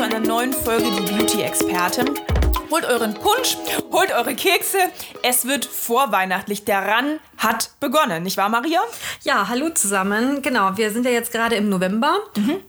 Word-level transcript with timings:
Zu 0.00 0.06
einer 0.06 0.20
neuen 0.20 0.54
Folge 0.54 0.90
Die 0.90 1.12
Beauty-Expertin. 1.12 2.08
Holt 2.70 2.86
euren 2.86 3.12
Punsch, 3.12 3.58
holt 3.92 4.10
eure 4.10 4.34
Kekse. 4.34 4.78
Es 5.22 5.46
wird 5.46 5.66
vorweihnachtlich. 5.66 6.64
Der 6.64 6.88
Run 6.88 7.20
hat 7.40 7.70
begonnen, 7.80 8.22
nicht 8.22 8.36
wahr, 8.36 8.50
Maria? 8.50 8.80
Ja, 9.22 9.48
hallo 9.48 9.70
zusammen. 9.70 10.42
Genau, 10.42 10.76
wir 10.76 10.92
sind 10.92 11.06
ja 11.06 11.10
jetzt 11.10 11.32
gerade 11.32 11.56
im 11.56 11.68
November 11.70 12.18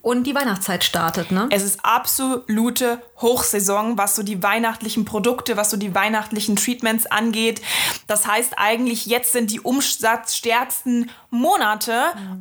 und 0.01 0.23
die 0.23 0.33
Weihnachtszeit 0.33 0.83
startet, 0.83 1.31
ne? 1.31 1.47
Es 1.51 1.63
ist 1.63 1.81
absolute 1.83 3.01
Hochsaison, 3.17 3.97
was 3.97 4.15
so 4.15 4.23
die 4.23 4.41
weihnachtlichen 4.41 5.03
Produkte, 5.03 5.57
was 5.57 5.69
so 5.69 5.77
die 5.77 5.93
weihnachtlichen 5.93 6.55
Treatments 6.55 7.05
angeht. 7.05 7.61
Das 8.07 8.25
heißt 8.25 8.53
eigentlich, 8.57 9.05
jetzt 9.05 9.33
sind 9.33 9.51
die 9.51 9.59
umsatzstärksten 9.59 11.11
Monate. 11.29 11.93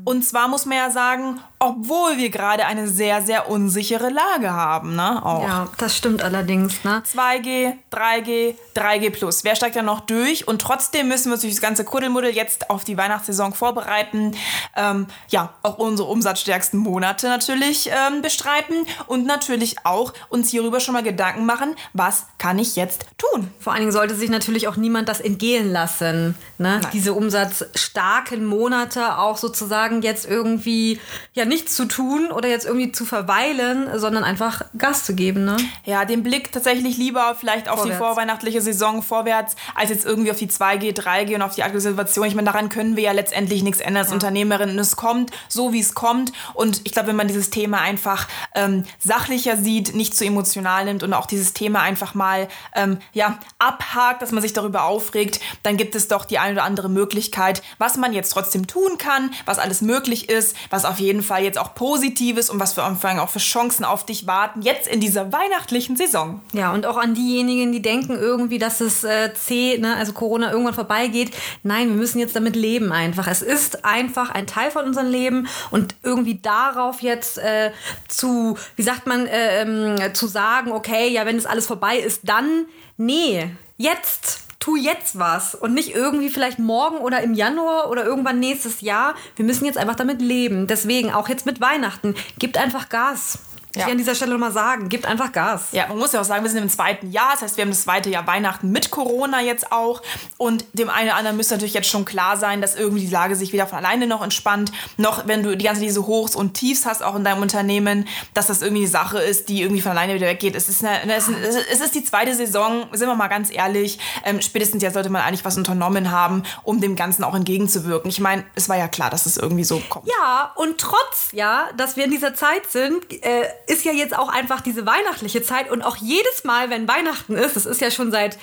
Und 0.05 0.25
zwar 0.25 0.49
muss 0.49 0.67
man 0.67 0.79
ja 0.79 0.91
sagen, 0.91 1.41
obwohl 1.59 2.17
wir 2.17 2.31
gerade 2.31 2.65
eine 2.65 2.89
sehr, 2.89 3.23
sehr 3.23 3.51
unsichere 3.51 4.09
Lage 4.09 4.53
haben. 4.53 4.97
Ne? 4.97 5.25
Auch. 5.25 5.43
Ja, 5.43 5.69
das 5.79 5.97
stimmt 5.97 6.23
allerdings, 6.23 6.83
ne? 6.85 7.03
2G, 7.05 7.75
3G, 7.93 8.55
3G 8.75 9.11
plus. 9.11 9.45
Wer 9.45 9.57
steigt 9.57 9.77
da 9.77 9.83
noch 9.83 10.01
durch? 10.01 10.49
Und 10.49 10.63
trotzdem 10.63 11.09
müssen 11.09 11.27
wir 11.27 11.35
uns 11.35 11.43
durch 11.43 11.53
das 11.53 11.61
ganze 11.61 11.85
Kuddelmuddel 11.85 12.20
jetzt 12.29 12.71
auf 12.71 12.85
die 12.85 12.97
Weihnachtssaison 12.97 13.55
vorbereiten. 13.55 14.37
Ähm, 14.77 15.07
ja, 15.29 15.55
auch 15.63 15.79
unsere 15.79 16.09
umsatzstärksten 16.09 16.79
Monate 16.79 17.29
natürlich 17.29 17.89
ähm, 17.89 18.23
bestreiten 18.23 18.87
und 19.07 19.27
natürlich 19.27 19.85
auch 19.85 20.13
uns 20.29 20.51
hierüber 20.51 20.81
schon 20.81 20.95
mal 20.95 21.03
Gedanken 21.03 21.47
machen, 21.47 21.75
was 21.93 22.27
kann 22.39 22.59
ich 22.59 22.77
jetzt 22.77 23.07
tun? 23.19 23.51
Vor 23.59 23.73
allen 23.73 23.81
Dingen 23.81 23.93
sollte 23.93 24.15
sich 24.15 24.31
natürlich 24.31 24.69
auch 24.69 24.77
niemand 24.77 25.09
das 25.09 25.21
entgehen 25.21 25.71
lassen, 25.71 26.35
ne? 26.59 26.81
Nein. 26.81 26.87
Diese 26.93 27.15
umsatzstarken 27.15 28.45
Monate 28.45 29.19
auch 29.19 29.37
sozusagen 29.37 30.03
jetzt 30.03 30.29
irgendwie 30.29 31.01
ja 31.33 31.45
nichts 31.45 31.75
zu 31.75 31.87
tun 31.87 32.31
oder 32.31 32.49
jetzt 32.49 32.67
irgendwie 32.67 32.93
zu 32.93 33.05
verweilen, 33.05 33.89
sondern 33.99 34.25
einfach 34.25 34.63
Gas 34.77 35.05
zu 35.05 35.15
geben, 35.15 35.45
ne? 35.45 35.57
Ja, 35.85 36.05
den 36.05 36.23
Blick 36.23 36.53
tatsächlich 36.53 36.97
lieber 36.97 37.35
vielleicht 37.39 37.69
auf 37.69 37.83
die 37.83 37.91
Vorwärts. 37.93 37.99
vorweihnachtliche 37.99 38.61
Saison 38.61 39.03
vorwärts, 39.03 39.57
als 39.75 39.91
jetzt 39.91 40.05
irgendwie 40.05 40.31
auf 40.31 40.39
die 40.39 40.49
2G, 40.49 40.95
3G 40.95 41.35
und 41.35 41.43
auf 41.43 41.55
die 41.55 41.63
aktuelle 41.63 41.97
Situation. 42.11 42.27
Ich 42.27 42.35
meine, 42.35 42.47
daran 42.47 42.69
können 42.69 42.97
wir 42.97 43.05
ja 43.05 43.13
letztendlich 43.13 43.63
nichts 43.63 43.81
ändern 43.81 44.05
als 44.05 44.13
Unternehmerin. 44.13 44.71
Und 44.71 44.79
es 44.79 44.97
kommt 44.97 45.31
so, 45.49 45.73
wie 45.73 45.81
es 45.81 45.95
kommt. 45.95 46.33
Und 46.55 46.83
ich 46.85 46.93
glaube, 46.93 47.09
wenn 47.09 47.17
man 47.17 47.29
dieses 47.29 47.51
Thema 47.51 47.81
einfach 47.81 48.29
ähm, 48.55 48.85
sachlicher 48.99 49.57
sieht, 49.57 49.95
nicht 49.95 50.15
zu 50.15 50.25
emotional 50.25 50.85
nimmt 50.85 51.03
und 51.03 51.15
auch 51.15 51.27
dieses 51.27 51.53
Thema 51.53 51.81
einfach 51.81 52.15
mal 52.15 52.49
ähm, 52.75 52.99
ja, 53.13 53.39
abhakt, 53.59 54.23
dass 54.23 54.33
man 54.33 54.43
sich 54.43 54.53
darüber 54.53 54.85
aufregt, 54.85 55.41
dann 55.63 55.77
gibt 55.77 55.95
es 55.95 56.09
doch 56.09 56.25
die 56.25 56.39
eine 56.39 56.55
oder 56.55 56.65
andere 56.65 56.89
Möglichkeit, 56.89 57.63
was 57.79 57.97
man 57.97 58.13
jetzt 58.13 58.31
trotzdem 58.31 58.67
tun 58.67 58.99
kann, 58.99 59.31
was 59.45 59.59
alles 59.59 59.83
möglich 59.83 60.29
ist, 60.29 60.57
was 60.71 60.85
auf 60.85 60.99
jeden 60.99 61.23
Fall 61.23 61.43
jetzt 61.43 61.59
auch 61.59 61.75
positiv 61.75 62.37
ist 62.37 62.51
und 62.51 62.61
was 62.61 62.73
für 62.73 62.83
Anfang 62.83 63.19
auch 63.19 63.31
für 63.31 63.39
Chancen 63.39 63.85
auf 63.85 64.05
dich 64.05 64.27
warten, 64.27 64.63
jetzt 64.63 64.89
in 64.89 65.01
dieser 65.01 65.33
weihnachtlichen 65.33 65.97
Saison. 65.97 66.41
Ja, 66.53 66.73
und 66.73 66.87
auch 66.87 66.97
an 66.97 67.15
diejenigen, 67.15 67.73
die 67.73 67.83
denken 67.83 68.17
irgendwie, 68.17 68.59
dass 68.59 68.81
es 68.81 69.05
äh, 69.05 69.33
C, 69.35 69.79
ne, 69.79 69.97
also 69.97 70.13
Corona 70.13 70.51
irgendwann 70.51 70.75
vorbeigeht. 70.75 71.33
Nein, 71.63 71.91
wir 71.91 71.97
müssen 72.01 72.19
jetzt 72.19 72.35
damit 72.35 72.57
leben 72.57 72.91
einfach. 72.91 73.29
Es 73.29 73.43
ist 73.43 73.85
einfach 73.85 74.31
ein 74.31 74.47
Teil 74.47 74.71
von 74.71 74.85
unserem 74.85 75.09
Leben 75.09 75.49
und 75.71 75.95
irgendwie 76.03 76.41
darauf 76.41 77.01
jetzt 77.03 77.39
äh, 77.39 77.71
zu, 78.09 78.59
wie 78.77 78.83
sagt 78.83 79.07
man, 79.07 79.27
äh, 79.27 79.63
ähm, 79.63 80.15
zu 80.15 80.27
sagen, 80.27 80.73
okay, 80.73 81.09
ja, 81.09 81.27
wenn 81.27 81.37
es 81.37 81.47
alles 81.47 81.67
vorbei 81.67 81.99
ist, 81.99 82.23
dann, 82.25 82.67
nee, 82.97 83.51
jetzt. 83.77 84.41
Tu 84.59 84.77
jetzt 84.77 85.19
was 85.19 85.55
und 85.55 85.73
nicht 85.73 85.95
irgendwie 85.95 86.29
vielleicht 86.29 86.59
morgen 86.59 86.99
oder 86.99 87.23
im 87.23 87.33
Januar 87.33 87.89
oder 87.89 88.05
irgendwann 88.05 88.41
nächstes 88.41 88.83
Jahr. 88.83 89.15
Wir 89.37 89.47
müssen 89.47 89.65
jetzt 89.65 89.79
einfach 89.79 89.95
damit 89.95 90.21
leben. 90.21 90.67
Deswegen 90.67 91.11
auch 91.15 91.31
jetzt 91.31 91.47
mit 91.47 91.63
Weihnachten. 91.63 92.15
Gibt 92.39 92.59
einfach 92.59 92.91
Gas. 92.91 93.39
Ich 93.73 93.81
Ja. 93.81 93.87
will 93.87 93.93
an 93.93 93.99
dieser 93.99 94.15
Stelle 94.17 94.33
nochmal 94.33 94.53
sagen, 94.53 94.89
gibt 94.89 95.07
einfach 95.07 95.31
Gas. 95.31 95.69
Ja, 95.73 95.87
man 95.87 95.99
muss 95.99 96.13
ja 96.13 96.21
auch 96.21 96.25
sagen, 96.25 96.43
wir 96.43 96.51
sind 96.51 96.63
im 96.63 96.69
zweiten 96.69 97.11
Jahr. 97.13 97.31
Das 97.33 97.43
heißt, 97.43 97.57
wir 97.57 97.63
haben 97.63 97.71
das 97.71 97.83
zweite 97.83 98.11
Jahr 98.11 98.27
Weihnachten 98.27 98.71
mit 98.73 98.91
Corona 98.91 99.41
jetzt 99.41 99.71
auch. 99.71 100.03
Und 100.39 100.65
dem 100.73 100.91
einen 100.91 101.09
oder 101.09 101.17
anderen 101.17 101.37
müsste 101.37 101.55
natürlich 101.55 101.75
jetzt 101.75 101.89
schon 101.89 102.05
klar 102.05 102.37
sein, 102.37 102.61
dass 102.61 102.75
irgendwie 102.75 103.01
die 103.07 103.13
Lage 103.13 103.37
sich 103.37 103.53
wieder 103.53 103.67
von 103.69 103.79
alleine 103.79 104.07
noch 104.09 104.23
entspannt. 104.23 104.73
Noch, 104.97 105.27
wenn 105.29 105.43
du 105.45 105.57
die 105.57 105.65
ganze 105.65 105.81
diese 105.83 106.07
Hochs 106.07 106.35
und 106.35 106.55
Tiefs 106.55 106.85
hast, 106.85 107.03
auch 107.03 107.15
in 107.15 107.23
deinem 107.23 107.43
Unternehmen, 107.43 108.09
dass 108.35 108.49
das 108.49 108.61
irgendwie 108.63 108.83
eine 108.83 108.91
Sache 108.91 109.19
ist, 109.21 109.49
die 109.49 109.63
irgendwie 109.63 109.83
von 109.83 109.93
alleine 109.93 110.15
wieder 110.15 110.27
weggeht. 110.27 110.57
Es 110.57 110.69
ist, 110.69 110.85
eine, 110.85 111.15
es 111.15 111.29
ist, 111.29 111.67
es 111.71 111.81
ist 111.81 111.95
die 111.95 112.05
zweite 112.05 112.35
Saison, 112.35 112.87
sind 112.93 113.09
wir 113.09 113.15
mal 113.15 113.29
ganz 113.29 113.51
ehrlich. 113.53 113.99
Ähm, 114.25 114.41
spätestens 114.43 114.83
jetzt 114.83 114.95
sollte 114.95 115.11
man 115.11 115.23
eigentlich 115.23 115.45
was 115.45 115.57
unternommen 115.57 116.11
haben, 116.11 116.43
um 116.65 116.81
dem 116.81 116.97
Ganzen 116.97 117.23
auch 117.23 117.35
entgegenzuwirken. 117.37 118.11
Ich 118.11 118.19
meine, 118.21 118.45
es 118.57 118.69
war 118.69 118.77
ja 118.77 118.89
klar, 118.89 119.11
dass 119.11 119.27
es 119.27 119.37
irgendwie 119.37 119.65
so 119.65 119.81
kommt. 119.89 120.09
Ja, 120.09 120.53
und 120.57 120.79
trotz, 120.79 121.29
ja, 121.33 121.69
dass 121.77 121.97
wir 121.97 122.05
in 122.05 122.11
dieser 122.11 122.35
Zeit 122.35 122.69
sind, 122.69 123.05
äh, 123.23 123.45
ist 123.71 123.85
ja 123.85 123.93
jetzt 123.93 124.17
auch 124.17 124.29
einfach 124.29 124.61
diese 124.61 124.85
weihnachtliche 124.85 125.43
Zeit 125.43 125.71
und 125.71 125.83
auch 125.83 125.97
jedes 125.97 126.45
Mal, 126.45 126.71
wenn 126.71 126.89
Weihnachten 126.89 127.37
ist, 127.37 127.57
das 127.57 127.67
ist 127.67 127.81
ja 127.81 127.91
schon 127.91 128.11
seit 128.11 128.39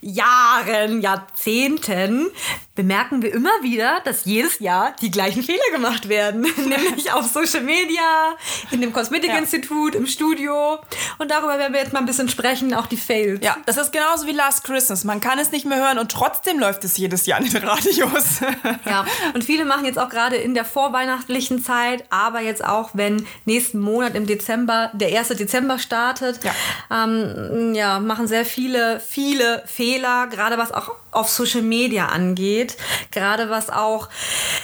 Jahren, 0.00 1.02
Jahrzehnten, 1.02 2.30
bemerken 2.80 3.20
wir 3.20 3.34
immer 3.34 3.50
wieder, 3.60 4.00
dass 4.04 4.24
jedes 4.24 4.58
Jahr 4.58 4.94
die 5.02 5.10
gleichen 5.10 5.42
Fehler 5.42 5.58
gemacht 5.70 6.08
werden. 6.08 6.40
Nämlich 6.56 7.12
auf 7.12 7.26
Social 7.26 7.62
Media, 7.62 8.36
in 8.70 8.80
dem 8.80 8.94
Kosmetikinstitut, 8.94 9.94
im 9.94 10.06
Studio. 10.06 10.78
Und 11.18 11.30
darüber 11.30 11.58
werden 11.58 11.74
wir 11.74 11.80
jetzt 11.80 11.92
mal 11.92 11.98
ein 11.98 12.06
bisschen 12.06 12.30
sprechen, 12.30 12.72
auch 12.72 12.86
die 12.86 12.96
Fails. 12.96 13.44
Ja, 13.44 13.58
das 13.66 13.76
ist 13.76 13.92
genauso 13.92 14.26
wie 14.26 14.32
Last 14.32 14.64
Christmas. 14.64 15.04
Man 15.04 15.20
kann 15.20 15.38
es 15.38 15.52
nicht 15.52 15.66
mehr 15.66 15.76
hören 15.76 15.98
und 15.98 16.10
trotzdem 16.10 16.58
läuft 16.58 16.82
es 16.84 16.96
jedes 16.96 17.26
Jahr 17.26 17.40
in 17.40 17.50
den 17.50 17.62
Radios. 17.62 18.40
Ja, 18.86 19.04
und 19.34 19.44
viele 19.44 19.64
machen 19.64 19.84
jetzt 19.84 19.98
auch 19.98 20.08
gerade 20.08 20.36
in 20.36 20.54
der 20.54 20.64
vorweihnachtlichen 20.64 21.62
Zeit, 21.62 22.04
aber 22.08 22.40
jetzt 22.40 22.64
auch, 22.64 22.90
wenn 22.94 23.26
nächsten 23.44 23.78
Monat 23.78 24.14
im 24.14 24.26
Dezember, 24.26 24.69
der 24.94 25.18
1. 25.18 25.28
Dezember 25.28 25.78
startet, 25.78 26.40
Ja. 26.44 27.04
ähm, 27.04 27.74
ja, 27.74 27.98
machen 28.00 28.26
sehr 28.26 28.44
viele, 28.44 29.00
viele 29.00 29.62
Fehler, 29.66 30.26
gerade 30.28 30.58
was 30.58 30.72
auch 30.72 30.90
auf 31.12 31.28
Social 31.28 31.62
Media 31.62 32.06
angeht, 32.06 32.76
gerade 33.10 33.50
was 33.50 33.68
auch, 33.68 34.08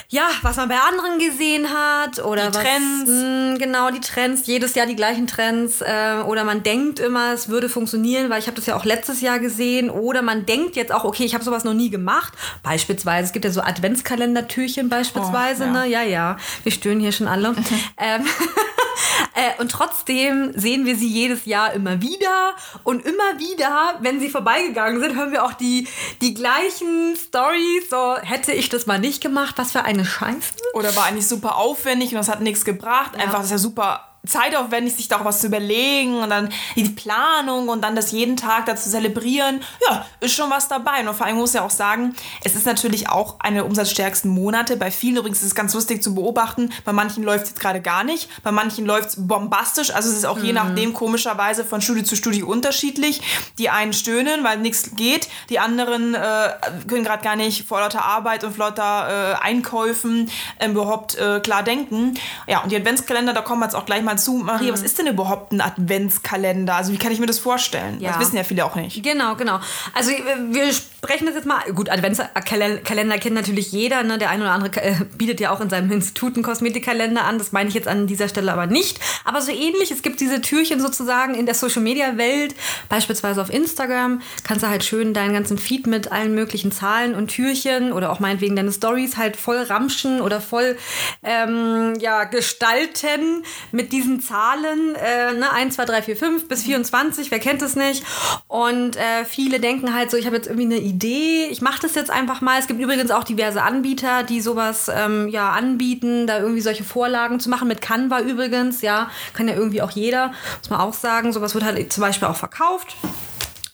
ja, 0.08 0.28
was 0.42 0.56
man 0.56 0.68
bei 0.68 0.76
anderen 0.78 1.18
gesehen 1.18 1.66
hat 1.70 2.24
oder 2.24 2.50
Die 2.50 2.54
was, 2.54 2.62
Trends. 2.62 3.10
mh, 3.10 3.58
genau, 3.58 3.90
die 3.90 3.98
Trends, 4.00 4.46
jedes 4.46 4.74
Jahr 4.76 4.86
die 4.86 4.94
gleichen 4.94 5.26
Trends 5.26 5.80
äh, 5.80 6.22
oder 6.24 6.44
man 6.44 6.62
denkt 6.62 7.00
immer, 7.00 7.32
es 7.32 7.48
würde 7.48 7.68
funktionieren, 7.68 8.30
weil 8.30 8.38
ich 8.38 8.46
habe 8.46 8.54
das 8.56 8.66
ja 8.66 8.76
auch 8.76 8.84
letztes 8.84 9.20
Jahr 9.20 9.40
gesehen 9.40 9.90
oder 9.90 10.22
man 10.22 10.46
denkt 10.46 10.76
jetzt 10.76 10.92
auch, 10.92 11.02
okay, 11.04 11.24
ich 11.24 11.34
habe 11.34 11.42
sowas 11.42 11.64
noch 11.64 11.74
nie 11.74 11.90
gemacht, 11.90 12.32
beispielsweise, 12.62 13.26
es 13.26 13.32
gibt 13.32 13.44
ja 13.44 13.50
so 13.50 13.62
Adventskalendertürchen 13.62 14.88
beispielsweise, 14.88 15.64
Oh, 15.64 15.66
ja. 15.66 15.72
ne, 15.72 15.86
ja, 15.88 16.02
ja, 16.02 16.36
wir 16.62 16.70
stören 16.72 17.00
hier 17.00 17.10
schon 17.12 17.26
alle. 17.26 17.54
ähm, 17.98 18.24
Äh, 19.34 19.60
und 19.60 19.70
trotzdem 19.70 20.52
sehen 20.54 20.86
wir 20.86 20.96
sie 20.96 21.08
jedes 21.08 21.44
Jahr 21.44 21.74
immer 21.74 22.00
wieder. 22.00 22.54
Und 22.84 23.04
immer 23.04 23.38
wieder, 23.38 23.96
wenn 24.00 24.18
sie 24.18 24.30
vorbeigegangen 24.30 24.98
sind, 24.98 25.14
hören 25.14 25.30
wir 25.30 25.44
auch 25.44 25.52
die, 25.52 25.88
die 26.22 26.32
gleichen 26.32 27.14
Stories. 27.16 27.90
So, 27.90 28.16
hätte 28.16 28.52
ich 28.52 28.70
das 28.70 28.86
mal 28.86 28.98
nicht 28.98 29.22
gemacht, 29.22 29.58
was 29.58 29.72
für 29.72 29.82
eine 29.82 30.06
Scheiße. 30.06 30.54
Oder 30.72 30.96
war 30.96 31.04
eigentlich 31.04 31.28
super 31.28 31.56
aufwendig 31.56 32.12
und 32.12 32.16
das 32.16 32.28
hat 32.28 32.40
nichts 32.40 32.64
gebracht. 32.64 33.14
Einfach, 33.14 33.38
das 33.38 33.46
ist 33.46 33.50
ja 33.50 33.58
super 33.58 34.15
zeitaufwendig, 34.26 34.94
sich 34.94 35.08
da 35.08 35.20
auch 35.20 35.24
was 35.24 35.40
zu 35.40 35.46
überlegen 35.46 36.16
und 36.16 36.30
dann 36.30 36.50
die 36.74 36.88
Planung 36.88 37.68
und 37.68 37.82
dann 37.82 37.96
das 37.96 38.12
jeden 38.12 38.36
Tag 38.36 38.66
dazu 38.66 38.88
zelebrieren. 38.90 39.62
Ja, 39.88 40.06
ist 40.20 40.34
schon 40.34 40.50
was 40.50 40.68
dabei. 40.68 41.06
Und 41.06 41.14
vor 41.14 41.26
allem 41.26 41.36
muss 41.36 41.50
ich 41.50 41.56
ja 41.56 41.62
auch 41.62 41.70
sagen, 41.70 42.14
es 42.44 42.54
ist 42.54 42.66
natürlich 42.66 43.08
auch 43.08 43.40
eine 43.40 43.56
der 43.56 43.66
umsatzstärksten 43.66 44.30
Monate. 44.30 44.76
Bei 44.76 44.90
vielen 44.90 45.16
übrigens 45.16 45.38
ist 45.38 45.48
es 45.48 45.54
ganz 45.54 45.74
lustig 45.74 46.02
zu 46.02 46.14
beobachten. 46.14 46.72
Bei 46.84 46.92
manchen 46.92 47.24
läuft 47.24 47.44
es 47.44 47.50
jetzt 47.50 47.60
gerade 47.60 47.80
gar 47.80 48.04
nicht. 48.04 48.28
Bei 48.42 48.52
manchen 48.52 48.86
läuft 48.86 49.10
es 49.10 49.26
bombastisch. 49.26 49.90
Also 49.90 50.10
es 50.10 50.16
ist 50.16 50.26
auch 50.26 50.38
je 50.38 50.52
nachdem 50.52 50.92
komischerweise 50.92 51.64
von 51.64 51.80
Studie 51.80 52.04
zu 52.04 52.16
Studie 52.16 52.42
unterschiedlich. 52.42 53.22
Die 53.58 53.70
einen 53.70 53.92
stöhnen, 53.92 54.44
weil 54.44 54.58
nichts 54.58 54.96
geht. 54.96 55.28
Die 55.50 55.58
anderen 55.58 56.14
äh, 56.14 56.50
können 56.88 57.04
gerade 57.04 57.22
gar 57.22 57.36
nicht 57.36 57.66
vor 57.66 57.80
lauter 57.80 58.04
Arbeit 58.04 58.44
und 58.44 58.56
vor 58.56 58.66
lauter 58.66 59.34
äh, 59.40 59.44
Einkäufen 59.44 60.30
ähm, 60.60 60.72
überhaupt 60.72 61.16
äh, 61.16 61.40
klar 61.40 61.62
denken. 61.62 62.14
Ja, 62.46 62.62
und 62.62 62.72
die 62.72 62.76
Adventskalender, 62.76 63.32
da 63.32 63.40
kommen 63.40 63.60
wir 63.60 63.66
jetzt 63.66 63.74
auch 63.74 63.86
gleich 63.86 64.02
mal 64.02 64.15
zu. 64.18 64.34
Maria, 64.34 64.72
was 64.72 64.82
ist 64.82 64.98
denn 64.98 65.06
überhaupt 65.06 65.52
ein 65.52 65.60
Adventskalender? 65.60 66.74
Also 66.74 66.92
wie 66.92 66.98
kann 66.98 67.12
ich 67.12 67.18
mir 67.18 67.26
das 67.26 67.38
vorstellen? 67.38 68.00
Ja. 68.00 68.10
Das 68.10 68.20
wissen 68.20 68.36
ja 68.36 68.44
viele 68.44 68.64
auch 68.64 68.74
nicht. 68.74 69.02
Genau, 69.02 69.34
genau. 69.36 69.58
Also 69.94 70.10
wir 70.10 70.72
brechen 71.00 71.26
das 71.26 71.34
jetzt 71.34 71.46
mal. 71.46 71.60
Gut, 71.74 71.90
Adventskalender 71.90 73.18
kennt 73.18 73.34
natürlich 73.34 73.72
jeder. 73.72 74.02
Ne? 74.02 74.18
Der 74.18 74.30
eine 74.30 74.44
oder 74.44 74.52
andere 74.52 74.82
äh, 74.82 74.94
bietet 75.16 75.40
ja 75.40 75.50
auch 75.50 75.60
in 75.60 75.70
seinem 75.70 75.90
Institut 75.92 76.34
einen 76.34 76.42
Kosmetikkalender 76.42 77.24
an. 77.24 77.38
Das 77.38 77.52
meine 77.52 77.68
ich 77.68 77.74
jetzt 77.74 77.88
an 77.88 78.06
dieser 78.06 78.28
Stelle 78.28 78.52
aber 78.52 78.66
nicht. 78.66 78.98
Aber 79.24 79.40
so 79.40 79.52
ähnlich, 79.52 79.90
es 79.90 80.02
gibt 80.02 80.20
diese 80.20 80.40
Türchen 80.40 80.80
sozusagen 80.80 81.34
in 81.34 81.46
der 81.46 81.54
Social-Media-Welt, 81.54 82.54
beispielsweise 82.88 83.40
auf 83.40 83.52
Instagram, 83.52 84.22
kannst 84.44 84.62
du 84.62 84.68
halt 84.68 84.84
schön 84.84 85.14
deinen 85.14 85.34
ganzen 85.34 85.58
Feed 85.58 85.86
mit 85.86 86.12
allen 86.12 86.34
möglichen 86.34 86.72
Zahlen 86.72 87.14
und 87.14 87.28
Türchen 87.28 87.92
oder 87.92 88.10
auch 88.10 88.20
meinetwegen 88.20 88.56
deine 88.56 88.72
Stories 88.72 89.16
halt 89.16 89.36
voll 89.36 89.62
ramschen 89.62 90.20
oder 90.20 90.40
voll 90.40 90.76
ähm, 91.22 91.94
ja, 92.00 92.24
gestalten 92.24 93.44
mit 93.72 93.92
diesen 93.92 94.20
Zahlen. 94.20 94.94
Äh, 94.94 95.34
ne? 95.34 95.52
1, 95.52 95.74
2, 95.74 95.84
3, 95.84 96.02
4, 96.02 96.16
5 96.16 96.48
bis 96.48 96.62
24, 96.62 97.30
wer 97.30 97.38
kennt 97.38 97.62
es 97.62 97.76
nicht? 97.76 98.02
Und 98.48 98.96
äh, 98.96 99.24
viele 99.24 99.60
denken 99.60 99.94
halt 99.94 100.10
so, 100.10 100.16
ich 100.16 100.26
habe 100.26 100.36
jetzt 100.36 100.46
irgendwie 100.46 100.74
eine 100.74 100.86
ich 101.04 101.60
mache 101.62 101.80
das 101.82 101.94
jetzt 101.94 102.10
einfach 102.10 102.40
mal. 102.40 102.58
Es 102.58 102.66
gibt 102.66 102.80
übrigens 102.80 103.10
auch 103.10 103.24
diverse 103.24 103.62
Anbieter, 103.62 104.22
die 104.22 104.40
sowas 104.40 104.90
ähm, 104.92 105.28
ja 105.28 105.50
anbieten, 105.50 106.26
da 106.26 106.38
irgendwie 106.38 106.60
solche 106.60 106.84
Vorlagen 106.84 107.40
zu 107.40 107.50
machen. 107.50 107.68
Mit 107.68 107.82
Canva 107.82 108.20
übrigens, 108.20 108.82
ja, 108.82 109.10
kann 109.32 109.48
ja 109.48 109.54
irgendwie 109.54 109.82
auch 109.82 109.90
jeder, 109.90 110.32
muss 110.58 110.70
man 110.70 110.80
auch 110.80 110.94
sagen. 110.94 111.32
Sowas 111.32 111.54
wird 111.54 111.64
halt 111.64 111.92
zum 111.92 112.02
Beispiel 112.02 112.28
auch 112.28 112.36
verkauft. 112.36 112.96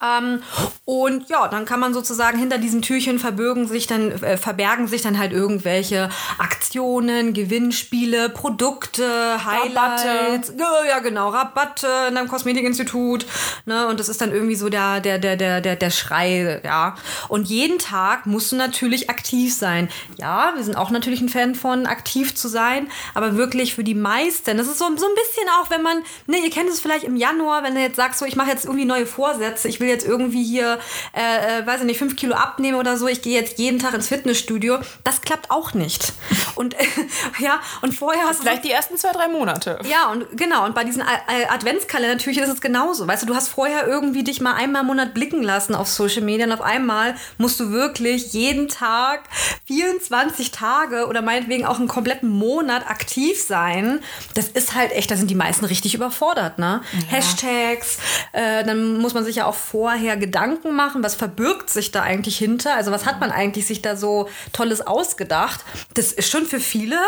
Ähm, 0.02 0.42
und 0.84 1.28
ja, 1.28 1.48
dann 1.48 1.64
kann 1.64 1.80
man 1.80 1.94
sozusagen 1.94 2.38
hinter 2.38 2.58
diesen 2.58 2.82
Türchen 2.82 3.18
verbirgen 3.18 3.68
sich 3.68 3.86
dann, 3.86 4.10
äh, 4.22 4.36
verbergen 4.36 4.88
sich 4.88 5.02
dann 5.02 5.18
halt 5.18 5.32
irgendwelche 5.32 6.08
Aktionen, 6.38 7.34
Gewinnspiele, 7.34 8.28
Produkte, 8.28 9.04
Highlights. 9.44 9.76
Rabatte. 10.08 10.88
Ja, 10.88 10.98
genau, 10.98 11.28
Rabatte 11.28 11.86
in 12.08 12.16
einem 12.16 12.28
Kosmetikinstitut. 12.28 13.26
Ne? 13.64 13.86
Und 13.86 14.00
das 14.00 14.08
ist 14.08 14.20
dann 14.20 14.32
irgendwie 14.32 14.56
so 14.56 14.68
der, 14.68 15.00
der, 15.00 15.18
der, 15.18 15.36
der, 15.36 15.60
der, 15.60 15.76
der 15.76 15.90
Schrei, 15.90 16.60
ja. 16.64 16.96
Und 17.28 17.48
jeden 17.48 17.78
Tag 17.78 18.26
musst 18.26 18.50
du 18.50 18.56
natürlich 18.56 19.08
aktiv 19.08 19.54
sein. 19.54 19.88
Ja, 20.18 20.52
wir 20.56 20.64
sind 20.64 20.76
auch 20.76 20.90
natürlich 20.90 21.20
ein 21.20 21.28
Fan 21.28 21.54
von 21.54 21.86
aktiv 21.86 22.34
zu 22.34 22.48
sein, 22.48 22.88
aber 23.14 23.36
wirklich 23.36 23.74
für 23.74 23.84
die 23.84 23.94
meisten. 23.94 24.56
Das 24.56 24.66
ist 24.66 24.78
so, 24.78 24.84
so 24.96 25.06
ein 25.06 25.14
bisschen 25.14 25.48
auch, 25.60 25.70
wenn 25.70 25.82
man, 25.82 26.02
ne, 26.26 26.38
ihr 26.38 26.50
kennt 26.50 26.68
es 26.68 26.80
vielleicht 26.80 27.04
im 27.04 27.16
Januar, 27.16 27.62
wenn 27.62 27.74
du 27.74 27.80
jetzt 27.80 27.96
sagst, 27.96 28.18
so, 28.18 28.24
ich 28.24 28.36
mache 28.36 28.50
jetzt 28.50 28.64
irgendwie 28.64 28.84
neue 28.84 29.06
Vorsätze, 29.06 29.68
ich 29.68 29.78
will 29.78 29.91
jetzt 29.92 30.06
irgendwie 30.06 30.44
hier, 30.44 30.78
äh, 31.14 31.60
äh, 31.60 31.66
weiß 31.66 31.80
ich 31.80 31.86
nicht, 31.86 31.98
fünf 31.98 32.16
Kilo 32.16 32.34
abnehme 32.34 32.78
oder 32.78 32.96
so, 32.96 33.06
ich 33.06 33.22
gehe 33.22 33.38
jetzt 33.38 33.58
jeden 33.58 33.78
Tag 33.78 33.94
ins 33.94 34.08
Fitnessstudio, 34.08 34.78
das 35.04 35.22
klappt 35.22 35.50
auch 35.50 35.74
nicht. 35.74 36.12
Und 36.54 36.74
äh, 36.74 36.84
ja, 37.38 37.60
und 37.80 37.94
vorher 37.94 38.24
hast 38.24 38.40
du. 38.40 38.42
Vielleicht 38.44 38.64
die 38.64 38.70
ersten 38.70 38.96
zwei, 38.96 39.12
drei 39.12 39.28
Monate. 39.28 39.78
Ja, 39.88 40.10
und 40.10 40.36
genau, 40.36 40.64
und 40.64 40.74
bei 40.74 40.84
diesen 40.84 41.02
Adventskalender 41.02 42.14
natürlich 42.14 42.38
ist 42.38 42.48
es 42.48 42.60
genauso. 42.60 43.06
Weißt 43.06 43.22
du, 43.22 43.26
du 43.26 43.34
hast 43.34 43.48
vorher 43.48 43.86
irgendwie 43.86 44.22
dich 44.24 44.40
mal 44.40 44.54
einmal 44.54 44.82
im 44.82 44.88
Monat 44.88 45.14
blicken 45.14 45.42
lassen 45.42 45.74
auf 45.74 45.88
Social 45.88 46.22
Media 46.22 46.46
und 46.46 46.52
auf 46.52 46.60
einmal 46.60 47.14
musst 47.38 47.58
du 47.60 47.70
wirklich 47.70 48.32
jeden 48.32 48.68
Tag 48.68 49.22
24 49.66 50.50
Tage 50.50 51.06
oder 51.06 51.22
meinetwegen 51.22 51.66
auch 51.66 51.78
einen 51.78 51.88
kompletten 51.88 52.28
Monat 52.28 52.88
aktiv 52.88 53.42
sein. 53.42 54.00
Das 54.34 54.48
ist 54.48 54.74
halt 54.74 54.92
echt, 54.92 55.10
da 55.10 55.16
sind 55.16 55.30
die 55.30 55.34
meisten 55.34 55.64
richtig 55.64 55.94
überfordert, 55.94 56.58
ne? 56.58 56.82
Ja. 56.92 57.16
Hashtags, 57.16 57.98
äh, 58.32 58.64
dann 58.64 58.98
muss 58.98 59.14
man 59.14 59.24
sich 59.24 59.36
ja 59.36 59.46
auch 59.46 59.54
vor 59.54 59.81
vorher 59.82 60.16
Gedanken 60.16 60.76
machen, 60.76 61.02
was 61.02 61.16
verbirgt 61.16 61.68
sich 61.68 61.90
da 61.90 62.02
eigentlich 62.02 62.38
hinter? 62.38 62.76
Also 62.76 62.92
was 62.92 63.04
hat 63.04 63.18
man 63.18 63.32
eigentlich 63.32 63.66
sich 63.66 63.82
da 63.82 63.96
so 63.96 64.28
Tolles 64.52 64.80
ausgedacht? 64.80 65.64
Das 65.94 66.12
ist 66.12 66.30
schon 66.30 66.46
für 66.46 66.60
viele 66.60 67.00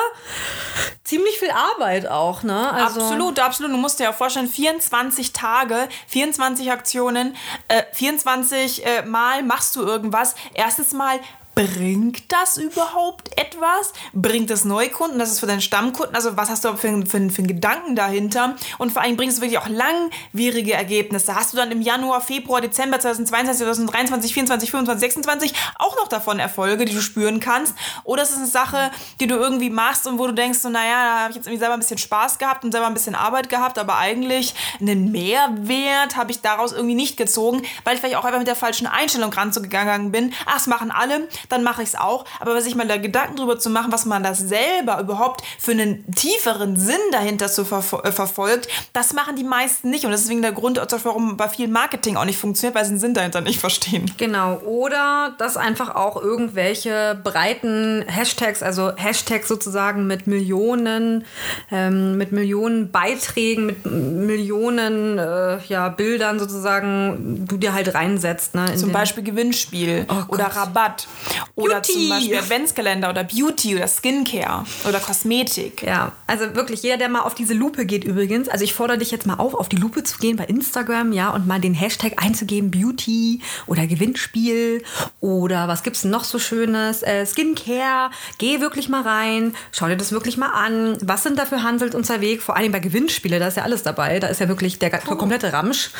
ziemlich 1.04 1.38
viel 1.38 1.52
Arbeit 1.52 2.08
auch, 2.08 2.42
ne? 2.42 2.72
Also 2.72 3.00
absolut, 3.00 3.38
absolut. 3.38 3.70
Du 3.70 3.76
musst 3.76 4.00
dir 4.00 4.04
ja 4.04 4.12
vorstellen, 4.12 4.48
24 4.48 5.32
Tage, 5.32 5.88
24 6.08 6.72
Aktionen, 6.72 7.36
äh, 7.68 7.84
24 7.92 8.84
äh, 8.84 9.02
Mal 9.02 9.44
machst 9.44 9.76
du 9.76 9.82
irgendwas. 9.82 10.34
Erstens 10.54 10.92
mal 10.92 11.20
bringt 11.54 12.32
das 12.32 12.56
überhaupt 12.56 13.30
etwas? 13.38 13.92
Bringt 14.12 14.50
es 14.50 14.64
Neukunden? 14.64 15.18
Das 15.18 15.30
ist 15.30 15.40
für 15.40 15.46
deinen 15.46 15.60
Stammkunden. 15.60 16.14
Also 16.14 16.36
was 16.36 16.50
hast 16.50 16.64
du 16.64 16.76
für, 16.76 17.06
für, 17.06 17.06
für 17.06 17.18
einen 17.18 17.46
Gedanken 17.46 17.96
dahinter? 17.96 18.56
Und 18.78 18.92
vor 18.92 19.02
allem 19.02 19.16
bringst 19.16 19.38
du 19.38 19.42
wirklich 19.42 19.58
auch 19.58 19.68
langwierige 19.68 20.74
Ergebnisse. 20.74 21.34
Hast 21.34 21.52
du 21.52 21.56
dann 21.56 21.70
im 21.70 21.80
Januar, 21.80 22.20
Februar, 22.20 22.60
Dezember 22.60 22.98
2022, 22.98 23.64
2023, 23.64 24.34
2024, 24.34 24.70
2025, 24.70 25.14
2026 25.14 25.54
auch 25.78 25.96
noch 25.96 26.08
davon 26.08 26.38
Erfolge, 26.38 26.84
die 26.84 26.94
du 26.94 27.00
spüren 27.00 27.40
kannst? 27.40 27.74
Oder 28.04 28.22
ist 28.22 28.30
es 28.30 28.36
eine 28.36 28.46
Sache, 28.46 28.90
die 29.20 29.26
du 29.26 29.36
irgendwie 29.36 29.70
machst 29.70 30.06
und 30.06 30.18
wo 30.18 30.26
du 30.26 30.32
denkst, 30.32 30.58
so, 30.58 30.68
naja, 30.68 31.04
da 31.04 31.20
habe 31.20 31.30
ich 31.30 31.36
jetzt 31.36 31.46
irgendwie 31.46 31.60
selber 31.60 31.74
ein 31.74 31.80
bisschen 31.80 31.98
Spaß 31.98 32.38
gehabt 32.38 32.64
und 32.64 32.72
selber 32.72 32.86
ein 32.86 32.94
bisschen 32.94 33.14
Arbeit 33.14 33.48
gehabt, 33.48 33.78
aber 33.78 33.96
eigentlich 33.96 34.54
einen 34.80 35.12
Mehrwert 35.12 36.16
habe 36.16 36.32
ich 36.32 36.40
daraus 36.40 36.72
irgendwie 36.72 36.94
nicht 36.94 37.16
gezogen, 37.16 37.62
weil 37.84 37.94
ich 37.94 38.00
vielleicht 38.00 38.16
auch 38.16 38.24
einfach 38.24 38.38
mit 38.38 38.48
der 38.48 38.56
falschen 38.56 38.86
Einstellung 38.86 39.32
ranzugegangen 39.32 40.10
bin. 40.10 40.32
Ach, 40.46 40.56
es 40.56 40.66
machen 40.66 40.90
alle 40.90 41.28
dann 41.48 41.62
mache 41.62 41.82
ich 41.82 41.90
es 41.90 41.94
auch. 41.94 42.24
Aber 42.40 42.60
sich 42.60 42.74
mal 42.74 42.86
da 42.86 42.96
Gedanken 42.96 43.36
drüber 43.36 43.58
zu 43.58 43.70
machen, 43.70 43.92
was 43.92 44.04
man 44.04 44.22
da 44.22 44.34
selber 44.34 45.00
überhaupt 45.00 45.42
für 45.58 45.72
einen 45.72 46.04
tieferen 46.12 46.76
Sinn 46.76 46.96
dahinter 47.12 47.48
zu 47.48 47.64
ver 47.64 47.84
äh, 48.04 48.12
verfolgt, 48.12 48.68
das 48.92 49.12
machen 49.12 49.36
die 49.36 49.44
meisten 49.44 49.90
nicht. 49.90 50.04
Und 50.04 50.12
das 50.12 50.20
ist 50.20 50.26
deswegen 50.26 50.42
der 50.42 50.52
Grund, 50.52 50.80
warum 51.04 51.36
bei 51.36 51.48
vielen 51.48 51.72
Marketing 51.72 52.16
auch 52.16 52.24
nicht 52.24 52.38
funktioniert, 52.38 52.74
weil 52.74 52.84
sie 52.84 52.92
den 52.92 52.98
Sinn 52.98 53.14
dahinter 53.14 53.40
nicht 53.40 53.60
verstehen. 53.60 54.10
Genau. 54.16 54.56
Oder 54.60 55.34
dass 55.38 55.56
einfach 55.56 55.94
auch 55.94 56.20
irgendwelche 56.20 57.18
breiten 57.22 58.04
Hashtags, 58.06 58.62
also 58.62 58.92
Hashtags 58.96 59.48
sozusagen 59.48 60.06
mit 60.06 60.26
Millionen, 60.26 61.24
ähm, 61.70 62.16
mit 62.16 62.32
Millionen 62.32 62.90
Beiträgen, 62.90 63.66
mit 63.66 63.86
Millionen 63.86 65.18
äh, 65.18 65.58
ja, 65.68 65.88
Bildern 65.88 66.38
sozusagen, 66.38 67.44
du 67.46 67.56
dir 67.56 67.74
halt 67.74 67.94
reinsetzt. 67.94 68.54
Ne, 68.54 68.74
zum 68.76 68.92
Beispiel 68.92 69.22
Gewinnspiel 69.22 70.06
oh 70.08 70.32
oder 70.32 70.46
Rabatt 70.46 71.06
oder 71.54 71.76
Beauty. 71.76 71.92
zum 71.92 72.08
Beispiel 72.08 72.36
Adventskalender 72.36 73.10
oder 73.10 73.24
Beauty 73.24 73.76
oder 73.76 73.88
Skincare 73.88 74.64
oder 74.88 75.00
Kosmetik. 75.00 75.82
Ja, 75.82 76.12
also 76.26 76.54
wirklich 76.54 76.82
jeder, 76.82 76.96
der 76.96 77.08
mal 77.08 77.20
auf 77.20 77.34
diese 77.34 77.54
Lupe 77.54 77.86
geht 77.86 78.04
übrigens, 78.04 78.48
also 78.48 78.64
ich 78.64 78.74
fordere 78.74 78.98
dich 78.98 79.10
jetzt 79.10 79.26
mal 79.26 79.34
auf, 79.34 79.54
auf 79.54 79.68
die 79.68 79.76
Lupe 79.76 80.02
zu 80.02 80.18
gehen 80.18 80.36
bei 80.36 80.44
Instagram, 80.44 81.12
ja, 81.12 81.30
und 81.30 81.46
mal 81.46 81.60
den 81.60 81.74
Hashtag 81.74 82.22
einzugeben, 82.22 82.70
Beauty 82.70 83.40
oder 83.66 83.86
Gewinnspiel 83.86 84.82
oder 85.20 85.68
was 85.68 85.82
gibt's 85.82 86.02
denn 86.02 86.10
noch 86.10 86.24
so 86.24 86.38
Schönes, 86.38 87.02
äh, 87.02 87.26
Skincare. 87.26 88.10
Geh 88.38 88.60
wirklich 88.60 88.88
mal 88.88 89.02
rein, 89.02 89.54
schau 89.72 89.86
dir 89.86 89.96
das 89.96 90.12
wirklich 90.12 90.36
mal 90.36 90.50
an. 90.50 90.96
Was 91.00 91.22
sind 91.22 91.38
da 91.38 91.46
für 91.46 91.62
Handels 91.62 91.94
unterwegs? 91.94 92.44
Vor 92.44 92.56
allem 92.56 92.72
bei 92.72 92.80
Gewinnspiele, 92.80 93.38
da 93.38 93.48
ist 93.48 93.56
ja 93.56 93.62
alles 93.62 93.82
dabei. 93.82 94.20
Da 94.20 94.28
ist 94.28 94.40
ja 94.40 94.48
wirklich 94.48 94.78
der, 94.78 94.90
der 94.90 95.00
komplette 95.00 95.52
Ramsch. 95.52 95.90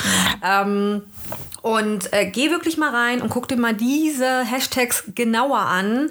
Ähm, 0.44 1.02
und 1.62 2.12
äh, 2.12 2.26
geh 2.26 2.50
wirklich 2.50 2.76
mal 2.76 2.90
rein 2.90 3.22
und 3.22 3.30
guck 3.30 3.48
dir 3.48 3.56
mal 3.56 3.72
diese 3.72 4.44
Hashtags 4.44 5.04
genauer 5.24 5.66
an. 5.66 6.10